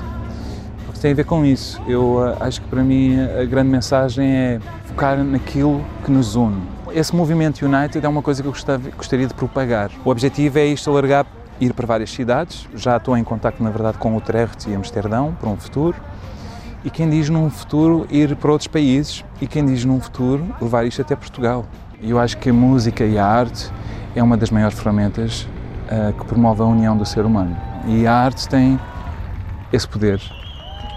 porque 0.85 1.01
tem 1.01 1.11
a 1.11 1.15
ver 1.15 1.25
com 1.25 1.45
isso. 1.45 1.83
Eu 1.89 2.19
uh, 2.19 2.37
acho 2.39 2.61
que 2.61 2.69
para 2.69 2.85
mim 2.85 3.19
a 3.21 3.45
grande 3.45 3.69
mensagem 3.69 4.31
é 4.31 4.61
focar 4.85 5.19
naquilo 5.25 5.85
que 6.05 6.13
nos 6.13 6.37
une. 6.37 6.63
Esse 6.95 7.15
movimento 7.15 7.67
United 7.67 8.07
é 8.07 8.09
uma 8.09 8.23
coisa 8.23 8.43
que 8.43 8.49
eu 8.49 8.55
gostaria 8.97 9.27
de 9.27 9.35
propagar. 9.35 9.91
O 10.05 10.11
objetivo 10.11 10.59
é 10.61 10.67
isto 10.67 10.89
alargar 10.89 11.27
ir 11.61 11.73
para 11.73 11.87
várias 11.87 12.11
cidades. 12.11 12.69
Já 12.75 12.97
estou 12.97 13.17
em 13.17 13.25
contato, 13.25 13.63
na 13.63 13.71
verdade, 13.71 13.99
com 13.99 14.17
Utrecht 14.17 14.69
e 14.69 14.75
Amsterdão 14.75 15.37
para 15.39 15.49
um 15.49 15.57
futuro. 15.57 15.97
E 16.85 16.91
quem 16.91 17.09
diz 17.09 17.29
num 17.29 17.51
futuro 17.51 18.07
ir 18.11 18.37
para 18.37 18.53
outros 18.53 18.69
países 18.69 19.25
e 19.41 19.47
quem 19.47 19.65
diz 19.65 19.85
num 19.85 20.01
futuro 20.01 20.47
levar 20.61 20.85
isto 20.87 21.03
até 21.03 21.17
Portugal. 21.17 21.65
Eu 22.01 22.19
acho 22.19 22.37
que 22.39 22.51
a 22.51 22.53
música 22.53 23.05
e 23.05 23.19
a 23.19 23.27
arte 23.27 23.71
é 24.15 24.23
uma 24.23 24.37
das 24.37 24.51
maiores 24.51 24.79
ferramentas 24.79 25.49
uh, 25.91 26.13
que 26.13 26.25
promove 26.27 26.63
a 26.63 26.65
união 26.65 26.97
do 26.97 27.05
ser 27.05 27.25
humano. 27.25 27.57
E 27.87 28.07
a 28.07 28.13
arte 28.13 28.49
tem 28.49 28.79
esse 29.73 29.89
poder, 29.89 30.21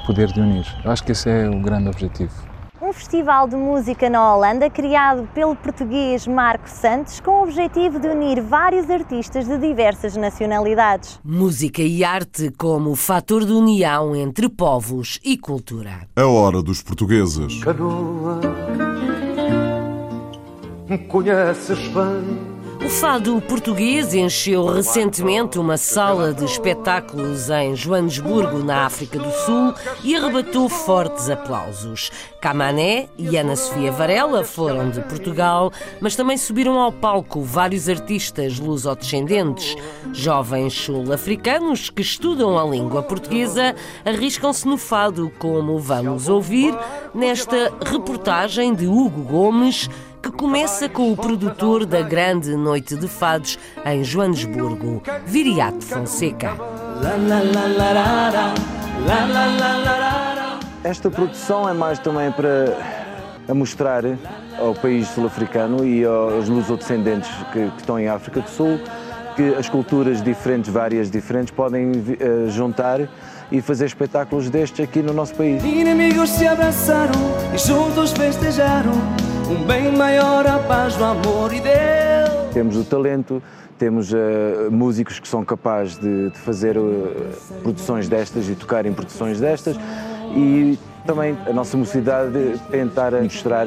poder 0.06 0.28
de 0.28 0.40
unir. 0.40 0.66
Eu 0.84 0.92
acho 0.92 1.04
que 1.04 1.12
esse 1.12 1.30
é 1.30 1.50
o 1.50 1.60
grande 1.62 1.88
objetivo 1.88 2.49
um 2.90 2.94
festival 2.94 3.48
de 3.48 3.56
música 3.56 4.10
na 4.10 4.34
Holanda 4.34 4.68
criado 4.68 5.30
pelo 5.32 5.56
português 5.56 6.26
Marco 6.26 6.68
Santos 6.68 7.20
com 7.20 7.32
o 7.32 7.44
objetivo 7.44 8.00
de 8.00 8.08
unir 8.08 8.42
vários 8.42 8.90
artistas 8.90 9.48
de 9.48 9.60
diversas 9.60 10.16
nacionalidades. 10.16 11.20
Música 11.24 11.84
e 11.84 12.04
arte 12.04 12.52
como 12.58 12.96
fator 12.96 13.46
de 13.46 13.54
união 13.54 14.16
entre 14.16 14.50
povos 14.50 15.20
e 15.24 15.38
cultura. 15.38 16.08
A 16.16 16.26
hora 16.26 16.64
dos 16.64 16.82
portugueses. 16.82 17.64
Canoa, 17.64 18.40
conheces 21.08 21.88
bem 21.90 22.49
o 22.82 22.90
fado 22.90 23.42
português 23.42 24.14
encheu 24.14 24.66
recentemente 24.66 25.60
uma 25.60 25.78
sala 25.78 26.34
de 26.34 26.46
espetáculos 26.46 27.50
em 27.50 27.76
Joanesburgo, 27.76 28.60
na 28.60 28.86
África 28.86 29.20
do 29.20 29.32
Sul, 29.32 29.74
e 30.04 30.16
arrebatou 30.16 30.70
fortes 30.70 31.30
aplausos. 31.30 32.10
Camané 32.40 33.10
e 33.18 33.36
Ana 33.36 33.56
Sofia 33.56 33.92
Varela 33.92 34.44
foram 34.46 34.90
de 34.90 35.02
Portugal, 35.02 35.72
mas 36.00 36.16
também 36.16 36.38
subiram 36.38 36.80
ao 36.80 36.92
palco 36.92 37.42
vários 37.42 37.90
artistas 37.90 38.58
lusodescendentes. 38.60 39.76
Jovens 40.14 40.74
sul-africanos 40.74 41.90
que 41.90 42.02
estudam 42.02 42.58
a 42.58 42.64
língua 42.64 43.04
portuguesa 43.04 43.76
arriscam-se 44.06 44.66
no 44.66 44.78
fado, 44.78 45.32
como 45.38 45.78
vamos 45.80 46.30
ouvir 46.30 46.74
nesta 47.14 47.74
reportagem 47.86 48.74
de 48.74 48.88
Hugo 48.88 49.22
Gomes 49.24 49.90
que 50.22 50.32
começa 50.32 50.90
com 50.90 51.12
o 51.12 51.18
produtor 51.18 51.86
da 51.86 52.02
grande 52.02 52.56
noite 52.56 52.96
de 52.96 53.08
fados 53.08 53.58
em 53.86 54.04
Joanesburgo, 54.04 55.02
Viriato 55.26 55.84
Fonseca. 55.84 56.54
Esta 60.84 61.10
produção 61.10 61.68
é 61.68 61.74
mais 61.74 62.00
também 62.00 62.32
para 62.32 63.54
mostrar 63.54 64.04
ao 64.58 64.76
país 64.76 65.08
sul-africano 65.10 65.86
e 65.86 66.04
aos 66.04 66.50
lusodescendentes 66.50 67.30
que, 67.52 67.70
que 67.72 67.80
estão 67.80 68.00
em 68.00 68.08
África 68.08 68.42
do 68.42 68.50
Sul 68.50 68.80
que 69.36 69.56
as 69.56 69.70
culturas 69.70 70.22
diferentes, 70.22 70.70
várias 70.70 71.10
diferentes, 71.10 71.54
podem 71.54 71.92
uh, 71.92 72.50
juntar 72.50 73.08
e 73.50 73.62
fazer 73.62 73.86
espetáculos 73.86 74.50
destes 74.50 74.82
aqui 74.82 75.02
no 75.02 75.14
nosso 75.14 75.34
país. 75.34 75.64
Inimigos 75.64 76.30
se 76.32 76.46
abraçaram 76.46 77.14
e 77.54 77.58
juntos 77.58 78.12
festejaram 78.12 78.92
um 79.50 79.64
bem 79.64 79.92
maior, 79.92 80.46
a 80.46 80.60
paz, 80.60 80.96
o 81.00 81.04
amor 81.04 81.52
e 81.52 81.60
Deus. 81.60 82.54
Temos 82.54 82.78
o 82.78 82.84
talento, 82.84 83.42
temos 83.80 84.14
uh, 84.14 84.70
músicos 84.72 85.20
que 85.20 85.28
são 85.28 85.44
capazes 85.44 85.98
de, 85.98 86.30
de 86.30 86.38
fazer 86.38 86.78
uh, 86.78 87.12
produções 87.64 88.08
destas 88.08 88.48
e 88.48 88.56
tocar 88.56 88.86
em 88.86 88.94
produções 88.94 89.40
destas 89.40 89.76
e 90.36 90.78
também 91.06 91.36
a 91.48 91.54
nossa 91.54 91.76
mocidade 91.76 92.32
de 92.32 92.60
tentar 92.70 93.12
mostrar 93.14 93.66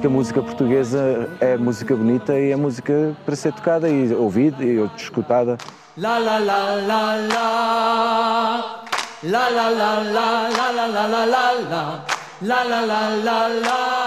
que 0.00 0.06
a 0.06 0.10
música 0.10 0.40
portuguesa 0.40 1.28
é 1.40 1.56
música 1.56 1.96
bonita 1.96 2.38
e 2.38 2.52
é 2.52 2.56
música 2.56 3.16
para 3.24 3.34
ser 3.34 3.52
tocada 3.52 3.88
e 3.88 4.14
ouvida 4.14 4.62
e 4.62 4.78
escutada. 4.96 5.58
La 5.96 6.18
la 6.18 6.38
la 6.38 6.74
la 6.74 7.16
la 7.16 8.84
La 9.22 9.48
la 9.48 9.70
la 9.70 10.00
la 10.02 10.48
la 10.50 10.68
la 10.68 10.86
la 10.86 11.06
la 11.06 11.24
la 11.24 11.64
la 11.64 12.04
La 12.42 12.62
la 12.62 12.84
la 12.84 14.03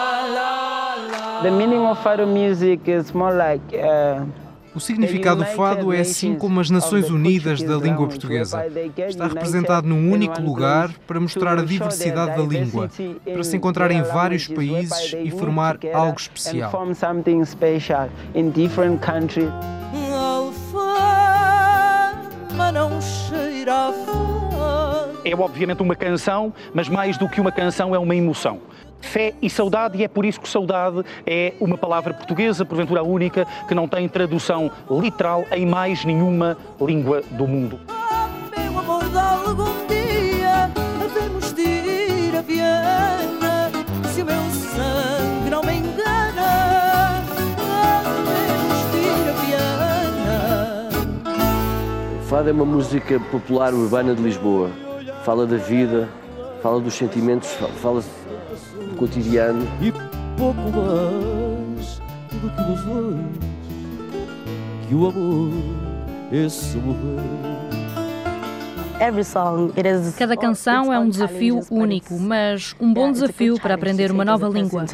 o 4.78 4.80
significado 4.80 5.44
do 5.44 5.50
fado 5.50 5.92
é 5.92 6.02
assim 6.02 6.36
como 6.36 6.60
as 6.60 6.70
Nações 6.70 7.10
Unidas 7.10 7.64
da 7.64 7.76
língua 7.78 8.08
portuguesa. 8.08 8.64
Está 9.08 9.28
representado 9.28 9.88
num 9.88 10.12
único 10.12 10.40
lugar 10.40 10.92
para 11.08 11.20
mostrar 11.20 11.58
a 11.58 11.64
diversidade 11.64 12.38
da 12.38 12.44
língua, 12.44 12.88
para 13.24 13.44
se 13.44 13.58
encontrar 13.58 13.90
em 13.90 14.04
vários 14.04 14.48
países 14.48 15.16
e 15.24 15.32
formar 15.32 15.80
algo 15.94 16.20
especial. 16.20 16.70
não 22.72 23.02
cheira 23.02 23.94
é 25.32 25.36
obviamente 25.36 25.82
uma 25.82 25.96
canção, 25.96 26.54
mas 26.74 26.88
mais 26.88 27.18
do 27.18 27.28
que 27.28 27.42
uma 27.42 27.52
canção 27.52 27.94
é 27.94 28.00
uma 28.00 28.16
emoção. 28.16 28.62
Fé 29.00 29.34
e 29.42 29.50
saudade, 29.50 29.98
e 29.98 30.04
é 30.04 30.08
por 30.08 30.26
isso 30.26 30.40
que 30.40 30.50
saudade 30.50 31.04
é 31.26 31.54
uma 31.60 31.78
palavra 31.78 32.14
portuguesa, 32.14 32.66
porventura 32.66 33.02
a 33.02 33.04
única, 33.04 33.46
que 33.68 33.76
não 33.76 33.88
tem 33.88 34.08
tradução 34.08 34.72
literal 34.90 35.46
em 35.52 35.66
mais 35.66 36.04
nenhuma 36.04 36.58
língua 36.80 37.22
do 37.32 37.48
mundo. 37.48 37.80
meu 38.58 38.80
amor, 38.80 39.04
algum 39.16 39.88
dia 39.88 40.72
havemos 41.04 41.54
de 41.54 41.62
ir 41.62 42.36
a 42.36 42.42
Viena, 42.42 43.72
se 44.14 44.22
o 44.22 44.26
meu 44.26 44.42
sangue 44.52 45.50
não 45.50 45.62
me 45.64 45.78
engana, 45.78 47.24
havemos 48.16 48.92
de 48.92 48.98
ir 48.98 49.30
a 49.30 49.34
Viena. 49.46 50.90
O 52.22 52.24
fado 52.28 52.50
é 52.50 52.52
uma 52.52 52.66
música 52.66 53.20
popular 53.20 53.74
urbana 53.74 54.14
de 54.16 54.22
Lisboa 54.22 54.70
fala 55.28 55.46
da 55.46 55.58
vida, 55.58 56.08
fala 56.64 56.80
dos 56.80 56.94
sentimentos, 56.94 57.50
fala 57.82 58.02
cotidiano. 58.98 59.66
E 59.82 59.92
pouco 60.38 60.62
mais 60.62 62.02
do 62.32 62.50
que 62.50 62.62
ilusões, 62.62 63.38
que 64.88 64.96
o 64.96 65.08
amor, 65.08 65.52
esse 66.32 66.78
morrer. 66.78 67.78
Cada 70.18 70.36
canção 70.36 70.92
é 70.92 71.00
um 71.00 71.08
desafio 71.08 71.62
único, 71.70 72.18
mas 72.20 72.76
um 72.80 72.92
bom 72.92 73.12
desafio 73.12 73.60
para 73.60 73.76
aprender 73.76 74.12
uma 74.12 74.26
nova 74.26 74.48
língua. 74.50 74.86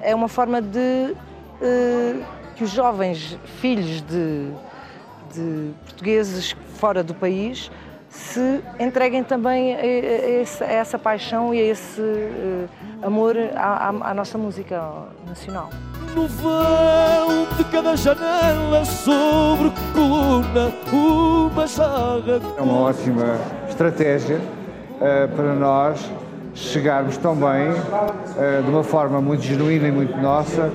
É 0.00 0.14
uma 0.14 0.28
forma 0.28 0.60
de 0.60 1.14
uh, 1.62 2.24
que 2.56 2.64
os 2.64 2.70
jovens 2.70 3.38
filhos 3.60 4.02
de, 4.02 4.50
de 5.32 5.70
portugueses 5.84 6.56
fora 6.74 7.04
do 7.04 7.14
país 7.14 7.70
se 8.10 8.60
entreguem 8.78 9.22
também 9.22 9.74
a, 9.76 10.66
essa 10.66 10.98
paixão 10.98 11.54
e 11.54 11.60
a 11.60 11.64
esse 11.64 12.00
uh, 12.00 12.68
amor 13.02 13.36
à, 13.54 13.88
à, 13.88 14.14
nossa 14.14 14.36
música 14.36 14.82
nacional. 15.26 15.70
No 16.14 16.26
vão 16.26 17.46
de 17.56 17.64
cada 17.64 17.96
janela 17.96 18.84
sobre 18.84 19.70
coluna 19.94 20.72
uma 20.92 21.66
jarra. 21.68 22.40
É 22.58 22.60
uma 22.60 22.80
ótima 22.80 23.38
estratégia 23.68 24.38
uh, 24.38 25.28
para 25.36 25.54
nós 25.54 26.10
chegarmos 26.52 27.16
tão 27.16 27.36
bem, 27.36 27.70
uh, 27.70 28.62
de 28.64 28.70
uma 28.70 28.82
forma 28.82 29.20
muito 29.20 29.42
genuína 29.42 29.86
e 29.86 29.92
muito 29.92 30.16
nossa, 30.18 30.72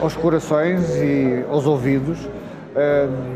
aos 0.00 0.14
corações 0.14 0.88
e 0.96 1.44
aos 1.50 1.66
ouvidos 1.66 2.16
uh, 2.24 2.37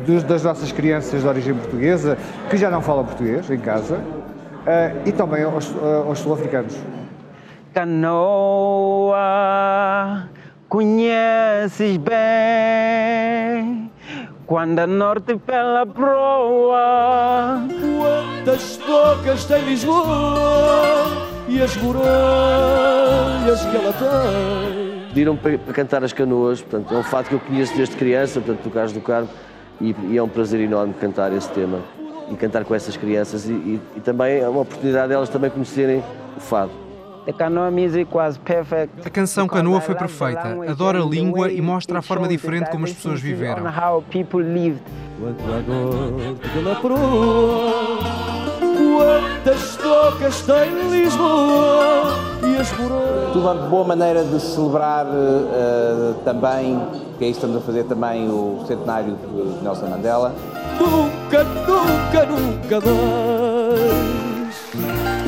dos, 0.07 0.23
das 0.25 0.43
nossas 0.43 0.73
crianças 0.73 1.23
de 1.23 1.29
origem 1.29 1.55
portuguesa, 1.55 2.17
que 2.49 2.57
já 2.57 2.71
não 2.71 2.81
falam 2.83 3.05
português 3.05 3.51
em 3.51 3.59
casa, 3.59 3.97
uh, 3.97 5.03
e 5.05 5.13
também 5.13 5.43
aos, 5.45 5.71
uh, 5.71 6.05
aos 6.09 6.19
sul-africanos. 6.19 6.77
Canoa, 7.73 9.19
conheces 10.69 11.97
bem 11.97 13.91
quando 14.47 14.79
a 14.81 14.87
norte 14.87 15.37
pela 15.39 15.87
proa. 15.87 17.63
Quantas 17.99 18.79
bocas 18.87 19.45
tem 19.47 19.65
Lisboa 19.65 21.07
e 21.49 21.63
as 21.63 21.77
muralhas 21.77 23.65
que 23.65 23.77
ela 23.77 23.93
tem 23.93 24.82
pediram 25.13 25.37
para, 25.37 25.59
para, 25.59 25.75
cantar 25.75 26.03
as 26.03 26.13
canoas, 26.13 26.63
portanto, 26.63 26.95
é 26.95 26.97
um 26.97 27.03
fato 27.03 27.29
que 27.29 27.35
eu 27.35 27.41
conheço 27.41 27.77
desde 27.77 27.95
criança, 27.97 28.41
portanto, 28.41 28.65
do 28.65 28.71
Carlos 28.71 28.93
do 28.93 29.01
Carmo, 29.01 29.29
e, 29.81 29.95
e, 30.11 30.17
é 30.17 30.23
um 30.23 30.29
prazer 30.29 30.61
enorme 30.61 30.95
cantar 30.95 31.33
esse 31.33 31.49
tema 31.51 31.81
e 32.31 32.37
cantar 32.37 32.65
com 32.65 32.75
essas 32.75 32.97
crianças 32.97 33.49
e, 33.49 33.53
e, 33.53 33.81
e 33.97 34.01
também 34.01 34.39
é 34.39 34.49
uma 34.49 34.61
oportunidade 34.61 35.09
delas 35.09 35.29
também 35.29 35.51
conhecerem 35.51 36.03
o 36.37 36.41
fado. 36.41 36.71
A 39.05 39.11
canção 39.11 39.47
Canoa 39.47 39.81
foi 39.81 39.95
perfeita, 39.95 40.57
adora 40.69 41.01
a 41.01 41.05
língua 41.05 41.53
e 41.53 41.61
mostra 41.61 41.99
a 41.99 42.03
forma 42.03 42.27
diferente 42.27 42.71
como 42.71 42.85
as 42.85 42.93
pessoas 42.93 43.21
viveram. 43.21 43.63
Quantas 48.99 49.77
tocas 49.77 50.43
tem 50.43 50.91
Lisboa 50.91 52.32
e 52.63 52.65
as 52.65 52.71
Tudo 53.33 53.41
uma 53.41 53.55
boa 53.55 53.85
maneira 53.85 54.25
de 54.25 54.41
celebrar 54.41 55.07
uh, 55.07 56.15
também, 56.25 56.81
que 57.19 57.25
é 57.25 57.29
isso 57.29 57.39
estamos 57.39 57.57
a 57.57 57.61
fazer 57.61 57.85
também, 57.85 58.29
o 58.29 58.65
centenário 58.67 59.17
de 59.17 59.63
Nelson 59.63 59.87
Mandela. 59.87 60.35
Nunca 60.79 61.45
nunca, 61.45 62.27
nunca, 62.27 62.81
mais. 62.81 63.83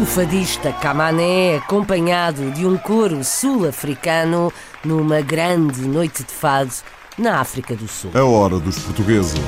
O 0.00 0.06
fadista 0.06 0.72
Camané, 0.72 1.56
acompanhado 1.56 2.50
de 2.52 2.66
um 2.66 2.76
coro 2.76 3.24
sul-africano, 3.24 4.52
numa 4.84 5.20
grande 5.20 5.80
noite 5.82 6.22
de 6.22 6.32
fado 6.32 6.72
na 7.18 7.40
África 7.40 7.74
do 7.74 7.88
Sul. 7.88 8.10
A 8.14 8.24
hora 8.24 8.58
dos 8.58 8.78
portugueses. 8.78 9.40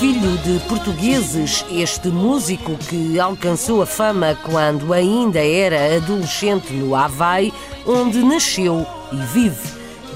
Filho 0.00 0.38
de 0.38 0.58
portugueses, 0.66 1.62
este 1.70 2.08
músico 2.08 2.74
que 2.74 3.20
alcançou 3.20 3.82
a 3.82 3.86
fama 3.86 4.34
quando 4.46 4.94
ainda 4.94 5.44
era 5.44 5.96
adolescente 5.96 6.72
no 6.72 6.96
Havaí, 6.96 7.52
onde 7.86 8.24
nasceu 8.24 8.86
e 9.12 9.16
vive. 9.16 9.68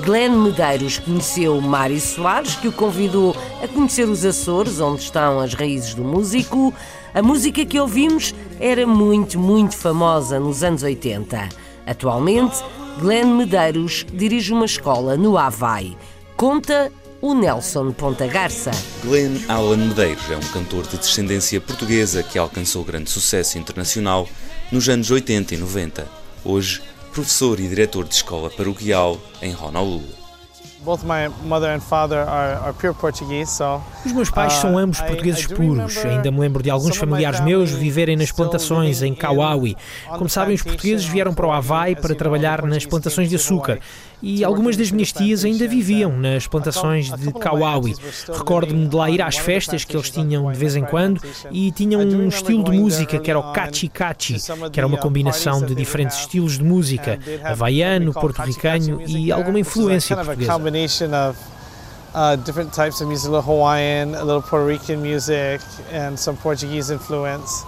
Glenn 0.02 0.38
Medeiros 0.38 0.98
conheceu 0.98 1.60
Mário 1.60 2.00
Soares, 2.00 2.56
que 2.56 2.66
o 2.66 2.72
convidou 2.72 3.36
a 3.62 3.68
conhecer 3.68 4.08
os 4.08 4.24
Açores, 4.24 4.80
onde 4.80 5.02
estão 5.02 5.38
as 5.38 5.52
raízes 5.52 5.92
do 5.92 6.02
músico. 6.02 6.72
A 7.12 7.20
música 7.20 7.62
que 7.66 7.78
ouvimos 7.78 8.34
era 8.58 8.86
muito, 8.86 9.38
muito 9.38 9.76
famosa 9.76 10.40
nos 10.40 10.64
anos 10.64 10.82
80. 10.82 11.46
Atualmente, 11.86 12.56
Glenn 12.98 13.36
Medeiros 13.36 14.06
dirige 14.10 14.50
uma 14.50 14.64
escola 14.64 15.14
no 15.14 15.36
Havaí. 15.36 15.94
Conta 16.38 16.90
o 17.24 17.32
Nelson 17.32 17.90
Ponta 17.90 18.26
Garça. 18.26 18.70
Glenn 19.02 19.38
Alan 19.48 19.78
Medeiros 19.78 20.30
é 20.30 20.36
um 20.36 20.52
cantor 20.52 20.86
de 20.86 20.98
descendência 20.98 21.58
portuguesa 21.58 22.22
que 22.22 22.38
alcançou 22.38 22.84
grande 22.84 23.08
sucesso 23.08 23.56
internacional 23.56 24.28
nos 24.70 24.86
anos 24.90 25.10
80 25.10 25.54
e 25.54 25.56
90. 25.56 26.06
Hoje, 26.44 26.82
professor 27.14 27.58
e 27.58 27.66
diretor 27.66 28.04
de 28.04 28.14
escola 28.14 28.50
paroquial 28.50 29.18
em 29.40 29.56
Honolulu. 29.56 30.24
Both 30.84 31.02
my 31.02 31.30
mother 31.48 31.70
and 31.70 31.80
father 31.80 32.18
are, 32.28 32.58
are 32.62 32.74
pure 32.74 32.92
Portuguese, 32.92 33.50
so 33.50 33.80
Os 34.04 34.12
meus 34.12 34.28
pais 34.28 34.52
são 34.52 34.76
ambos 34.76 35.00
portugueses 35.00 35.46
puros. 35.46 35.96
Ainda 36.04 36.30
me 36.30 36.40
lembro 36.40 36.62
de 36.62 36.68
alguns 36.68 36.98
familiares 36.98 37.40
meus 37.40 37.70
viverem 37.70 38.16
nas 38.16 38.30
plantações 38.30 39.00
em 39.00 39.14
Kauai. 39.14 39.74
Como 40.18 40.28
sabem, 40.28 40.54
os 40.54 40.62
portugueses 40.62 41.06
vieram 41.06 41.32
para 41.32 41.46
o 41.46 41.52
Havaí 41.52 41.96
para 41.96 42.14
trabalhar 42.14 42.62
nas 42.66 42.84
plantações 42.84 43.30
de 43.30 43.36
açúcar. 43.36 43.80
E 44.26 44.42
algumas 44.42 44.74
das 44.74 44.90
minhas 44.90 45.12
tias 45.12 45.44
ainda 45.44 45.68
viviam 45.68 46.10
nas 46.16 46.46
plantações 46.46 47.12
de 47.12 47.30
Kauai. 47.30 47.92
Recordo-me 48.32 48.88
de 48.88 48.96
lá 48.96 49.10
ir 49.10 49.20
às 49.20 49.36
festas 49.36 49.84
que 49.84 49.94
eles 49.94 50.08
tinham 50.08 50.50
de 50.50 50.58
vez 50.58 50.74
em 50.76 50.84
quando 50.84 51.20
e 51.50 51.70
tinham 51.70 52.00
um 52.00 52.28
estilo 52.28 52.64
de 52.64 52.70
música 52.70 53.18
que 53.18 53.30
era 53.30 53.38
o 53.38 53.52
cachi-cachi, 53.52 54.36
que 54.72 54.80
era 54.80 54.86
uma 54.86 54.96
combinação 54.96 55.62
de 55.62 55.74
diferentes 55.74 56.20
estilos 56.20 56.56
de 56.56 56.64
música, 56.64 57.18
havaiano, 57.44 58.14
porto-ricano 58.14 59.02
e 59.06 59.30
alguma 59.30 59.60
influência 59.60 60.16
portuguesa. 60.16 60.52
combination 60.52 61.10
of 61.12 61.38
uh, 62.14 62.36
different 62.44 62.72
types 62.72 63.02
of 63.02 63.08
music, 63.10 63.28
a 63.28 63.36
little 63.36 63.42
Hawaiian, 63.42 64.14
a 64.14 64.22
little 64.24 64.40
Puerto 64.40 64.66
Rican 64.66 65.02
music, 65.02 65.60
and 65.92 66.16
some 66.16 66.38
Portuguese 66.38 66.90
influence. 66.90 67.66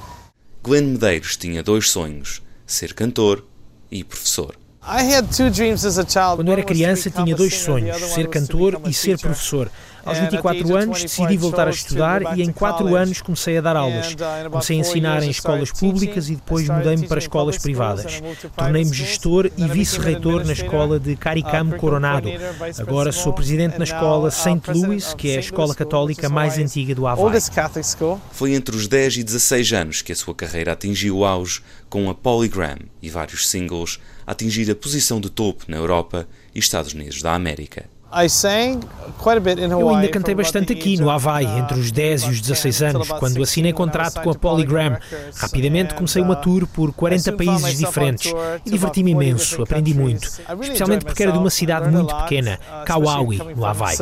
Glenn 0.62 0.92
Medeiros 0.92 1.36
tinha 1.36 1.62
dois 1.62 1.90
sonhos: 1.90 2.40
ser 2.66 2.94
cantor 2.94 3.44
e 3.90 4.02
professor. 4.02 4.56
I 4.88 5.02
had 5.02 5.32
two 5.32 5.50
dreams 5.50 5.84
as 5.84 5.98
a 5.98 6.04
child. 6.04 6.36
Quando 6.36 6.52
era 6.52 6.62
criança 6.62 7.10
tinha 7.10 7.34
dois 7.34 7.54
sonhos, 7.54 7.96
ser 8.14 8.28
cantor 8.28 8.80
e 8.86 8.94
ser 8.94 9.18
professor. 9.18 9.68
Aos 10.06 10.18
24 10.18 10.76
anos 10.76 11.02
decidi 11.02 11.36
voltar 11.36 11.66
a 11.66 11.70
estudar 11.70 12.38
e 12.38 12.42
em 12.42 12.52
4 12.52 12.94
anos 12.94 13.20
comecei 13.20 13.58
a 13.58 13.60
dar 13.60 13.76
aulas. 13.76 14.14
Comecei 14.50 14.76
a 14.76 14.80
ensinar 14.80 15.22
em 15.22 15.30
escolas 15.30 15.72
públicas 15.72 16.28
e 16.28 16.36
depois 16.36 16.68
mudei-me 16.68 17.08
para 17.08 17.18
escolas 17.18 17.58
privadas. 17.58 18.22
Tornei-me 18.56 18.94
gestor 18.94 19.50
e 19.56 19.66
vice-reitor 19.66 20.44
na 20.44 20.52
escola 20.52 21.00
de 21.00 21.16
Caricamo 21.16 21.76
Coronado. 21.76 22.28
Agora 22.78 23.10
sou 23.10 23.32
presidente 23.32 23.78
na 23.78 23.84
escola 23.84 24.30
St. 24.30 24.60
Louis, 24.72 25.12
que 25.14 25.30
é 25.30 25.36
a 25.36 25.40
escola 25.40 25.74
católica 25.74 26.28
mais 26.28 26.56
antiga 26.56 26.94
do 26.94 27.06
Havaí. 27.06 27.40
Foi 28.30 28.54
entre 28.54 28.76
os 28.76 28.86
10 28.86 29.16
e 29.18 29.24
16 29.24 29.72
anos 29.72 30.02
que 30.02 30.12
a 30.12 30.16
sua 30.16 30.34
carreira 30.34 30.72
atingiu 30.72 31.18
o 31.18 31.24
auge 31.24 31.60
com 31.88 32.08
a 32.08 32.14
Polygram 32.14 32.78
e 33.02 33.10
vários 33.10 33.48
singles 33.48 33.98
a 34.26 34.32
atingir 34.32 34.70
a 34.70 34.74
posição 34.74 35.20
de 35.20 35.30
topo 35.30 35.64
na 35.68 35.76
Europa 35.76 36.28
e 36.54 36.58
Estados 36.58 36.92
Unidos 36.92 37.22
da 37.22 37.34
América. 37.34 37.95
I 38.18 38.28
sang 38.28 38.80
quite 39.18 39.36
a 39.36 39.40
bit 39.40 39.60
in 39.60 39.70
Eu 39.70 39.94
ainda 39.94 40.08
cantei 40.08 40.34
bastante 40.34 40.72
aqui 40.72 40.96
no 40.96 41.10
Havaí, 41.10 41.46
entre 41.46 41.78
os 41.78 41.90
10 41.90 42.22
e 42.22 42.30
os 42.30 42.40
16 42.40 42.82
anos, 42.82 43.08
quando 43.08 43.42
assinei 43.42 43.72
contrato 43.72 44.22
com 44.22 44.30
a 44.30 44.34
Polygram. 44.34 44.96
Rapidamente 45.36 45.94
comecei 45.94 46.22
uma 46.22 46.36
tour 46.36 46.66
por 46.66 46.92
40 46.92 47.32
países 47.32 47.78
diferentes. 47.78 48.32
e 48.64 48.70
diverti-me 48.70 49.10
imenso, 49.10 49.62
aprendi 49.62 49.92
muito, 49.92 50.28
especialmente 50.62 51.04
porque 51.04 51.22
era 51.22 51.32
de 51.32 51.38
uma 51.38 51.50
cidade 51.50 51.90
muito 51.90 52.14
pequena, 52.14 52.58
Kauai, 52.86 53.38
no 53.54 53.64
Havaí. 53.66 53.96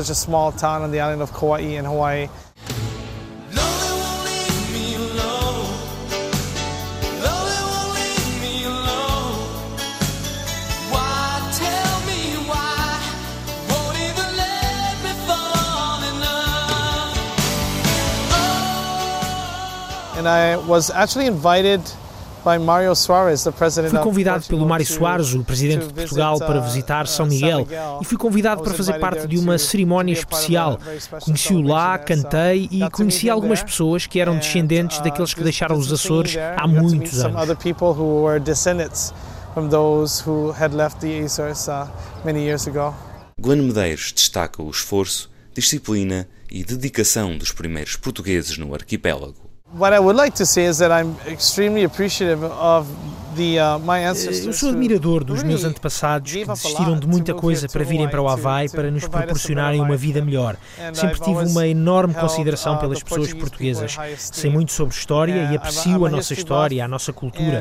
Fui 23.88 23.98
convidado 24.00 24.44
pelo 24.46 24.66
Mário 24.66 24.84
Soares, 24.86 25.32
o 25.34 25.42
presidente 25.42 25.82
to 25.82 25.88
de 25.88 25.94
Portugal, 25.94 26.34
visit, 26.34 26.46
para 26.46 26.60
uh, 26.60 26.62
visitar 26.62 27.04
uh, 27.04 27.08
São 27.08 27.24
Miguel 27.26 27.66
e 28.00 28.04
fui 28.04 28.18
convidado 28.18 28.60
I 28.60 28.64
para 28.64 28.70
was 28.72 28.76
fazer 28.76 28.92
invited 28.92 29.00
parte 29.00 29.26
de 29.28 29.38
uma 29.38 29.54
to- 29.54 29.58
cerimónia 29.60 30.14
to 30.14 30.20
be 30.20 30.56
a 30.56 30.60
part 30.62 30.76
of 30.84 30.88
a 30.88 30.94
especial. 30.94 31.20
Conheci-o 31.20 31.62
lá, 31.62 31.98
cantei 31.98 32.68
e 32.70 32.90
conheci 32.90 33.30
algumas 33.30 33.62
pessoas 33.62 34.06
que 34.06 34.20
eram 34.20 34.36
descendentes 34.36 35.00
daqueles 35.00 35.32
que 35.32 35.42
deixaram 35.42 35.78
os 35.78 35.90
Açores 35.90 36.36
há 36.36 36.66
muitos 36.66 37.12
some 37.12 37.34
anos. 37.34 37.42
other 37.42 37.56
people 37.56 37.88
who 37.98 38.22
were 38.24 38.38
descendants 38.38 39.14
from 39.54 39.68
those 39.68 40.22
who 40.28 40.50
had 40.60 40.74
left 40.74 41.00
the 41.00 41.24
Azores 41.24 41.66
uh, 41.68 41.86
many 42.24 42.40
years 42.40 42.66
ago. 42.66 42.94
Glenn 43.40 43.62
Medeiros 43.62 44.12
destaca 44.12 44.62
o 44.62 44.68
esforço, 44.70 45.30
disciplina 45.54 46.28
e 46.50 46.62
dedicação 46.62 47.38
dos 47.38 47.52
primeiros 47.52 47.96
portugueses 47.96 48.58
no 48.58 48.74
arquipélago. 48.74 49.53
What 49.76 49.92
I 49.92 49.98
would 49.98 50.16
like 50.16 50.36
to 50.36 50.46
say 50.46 50.66
is 50.66 50.78
that 50.78 50.90
I'm 50.92 51.16
extremely 51.26 51.82
appreciative 51.84 52.44
of 52.44 52.86
the 53.34 53.58
uh, 53.58 53.78
my 53.80 54.04
ancestors. 54.04 54.46
Eu 54.46 54.52
sou 54.52 54.68
admirador 54.68 55.24
dos 55.24 55.42
meus 55.42 55.64
antepassados 55.64 56.30
que 56.30 56.38
gave 56.38 56.50
up 56.52 56.52
a 56.52 56.62
desistiram 56.62 56.90
lot 56.90 57.00
de 57.00 57.06
to 57.06 57.08
muita 57.08 57.34
coisa 57.34 57.68
para 57.68 57.82
virem 57.82 58.08
para 58.08 58.22
o 58.22 58.28
Hawaii 58.28 58.36
to- 58.40 58.48
Havaí 58.48 58.68
to 58.68 58.76
para 58.76 58.90
nos 58.92 59.00
provide 59.02 59.16
us 59.16 59.22
a 59.22 59.26
proporcionarem 59.26 59.80
better 59.80 59.84
uma 59.90 59.94
life. 59.96 60.06
vida 60.06 60.24
melhor. 60.24 60.56
Sempre 60.94 61.06
I've 61.08 61.14
tive 61.18 61.30
always 61.30 61.50
uma 61.50 61.66
enorme 61.66 62.14
consideração 62.14 62.76
uh, 62.76 62.78
pelas 62.78 62.98
the 63.00 63.04
pessoas 63.04 63.32
Portuguese 63.34 63.80
portuguesas. 63.80 63.96
Sei 64.32 64.48
muito 64.48 64.70
sobre 64.70 64.94
história 64.94 65.34
And 65.34 65.38
e 65.38 65.54
I'm- 65.54 65.56
aprecio 65.56 66.04
a 66.04 66.08
a 66.08 66.10
nossa 66.12 66.34
história, 66.34 66.84
a 66.84 66.88
nossa 66.88 67.12
cultura. 67.12 67.60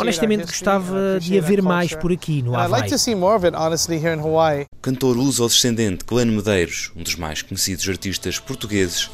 Honestamente, 0.00 0.40
history, 0.40 0.58
gostava 0.58 1.20
de 1.20 1.38
haver 1.38 1.62
mais 1.62 1.90
culture. 1.92 2.00
por 2.02 2.12
aqui 2.12 2.42
no 2.42 2.56
And 2.56 2.64
I'd 2.64 2.70
like 2.72 2.74
Havaí. 2.86 2.90
to 2.90 2.98
see 2.98 3.14
more 3.14 3.36
of 3.36 3.46
it, 3.46 3.54
honestly, 3.56 3.98
here 3.98 4.12
in 4.16 4.18
Hawaii. 4.20 4.62
O 4.62 4.82
cantor 4.82 5.16
luso-descendente 5.16 6.04
Glenn 6.04 6.32
Medeiros, 6.34 6.90
um 6.96 7.04
dos 7.04 7.14
mais 7.14 7.40
conhecidos 7.42 7.88
artistas 7.88 8.40
portugueses, 8.40 9.08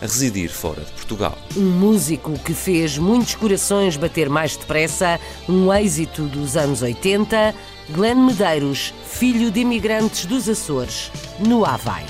a 0.00 0.04
residir 0.04 0.50
fora 0.50 0.82
de 0.82 0.90
Portugal. 0.92 1.36
Um 1.56 1.70
músico 1.70 2.32
que 2.38 2.54
fez 2.54 2.98
muitos 2.98 3.34
corações 3.34 3.96
bater 3.96 4.28
mais 4.28 4.56
depressa, 4.56 5.20
um 5.48 5.72
êxito 5.72 6.22
dos 6.22 6.56
anos 6.56 6.82
80, 6.82 7.54
Glenn 7.90 8.26
Medeiros, 8.26 8.94
filho 9.06 9.50
de 9.50 9.60
imigrantes 9.60 10.26
dos 10.26 10.48
Açores, 10.48 11.10
no 11.38 11.64
Havaí. 11.64 12.04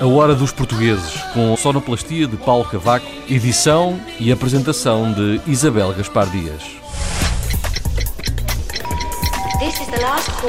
A 0.00 0.06
Hora 0.06 0.34
dos 0.34 0.52
Portugueses, 0.52 1.14
com 1.32 1.56
sonoplastia 1.56 2.26
de 2.26 2.36
Paulo 2.36 2.64
Cavaco, 2.64 3.06
edição 3.28 3.98
e 4.18 4.30
apresentação 4.30 5.12
de 5.12 5.40
Isabel 5.46 5.92
Gaspar 5.94 6.28
Dias. 6.28 6.83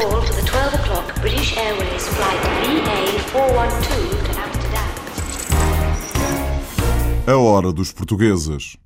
Call 0.02 0.22
for 0.22 0.34
the 0.34 0.42
12 0.46 0.74
o'clock 0.74 1.16
British 1.22 1.56
Airways 1.58 2.08
flight 2.10 2.40
VA412 2.64 4.10
to 4.26 4.32
Amsterdam. 4.40 4.92
A 7.28 7.34
hora 7.34 7.72
dos 7.72 7.94
portugueses. 7.94 8.78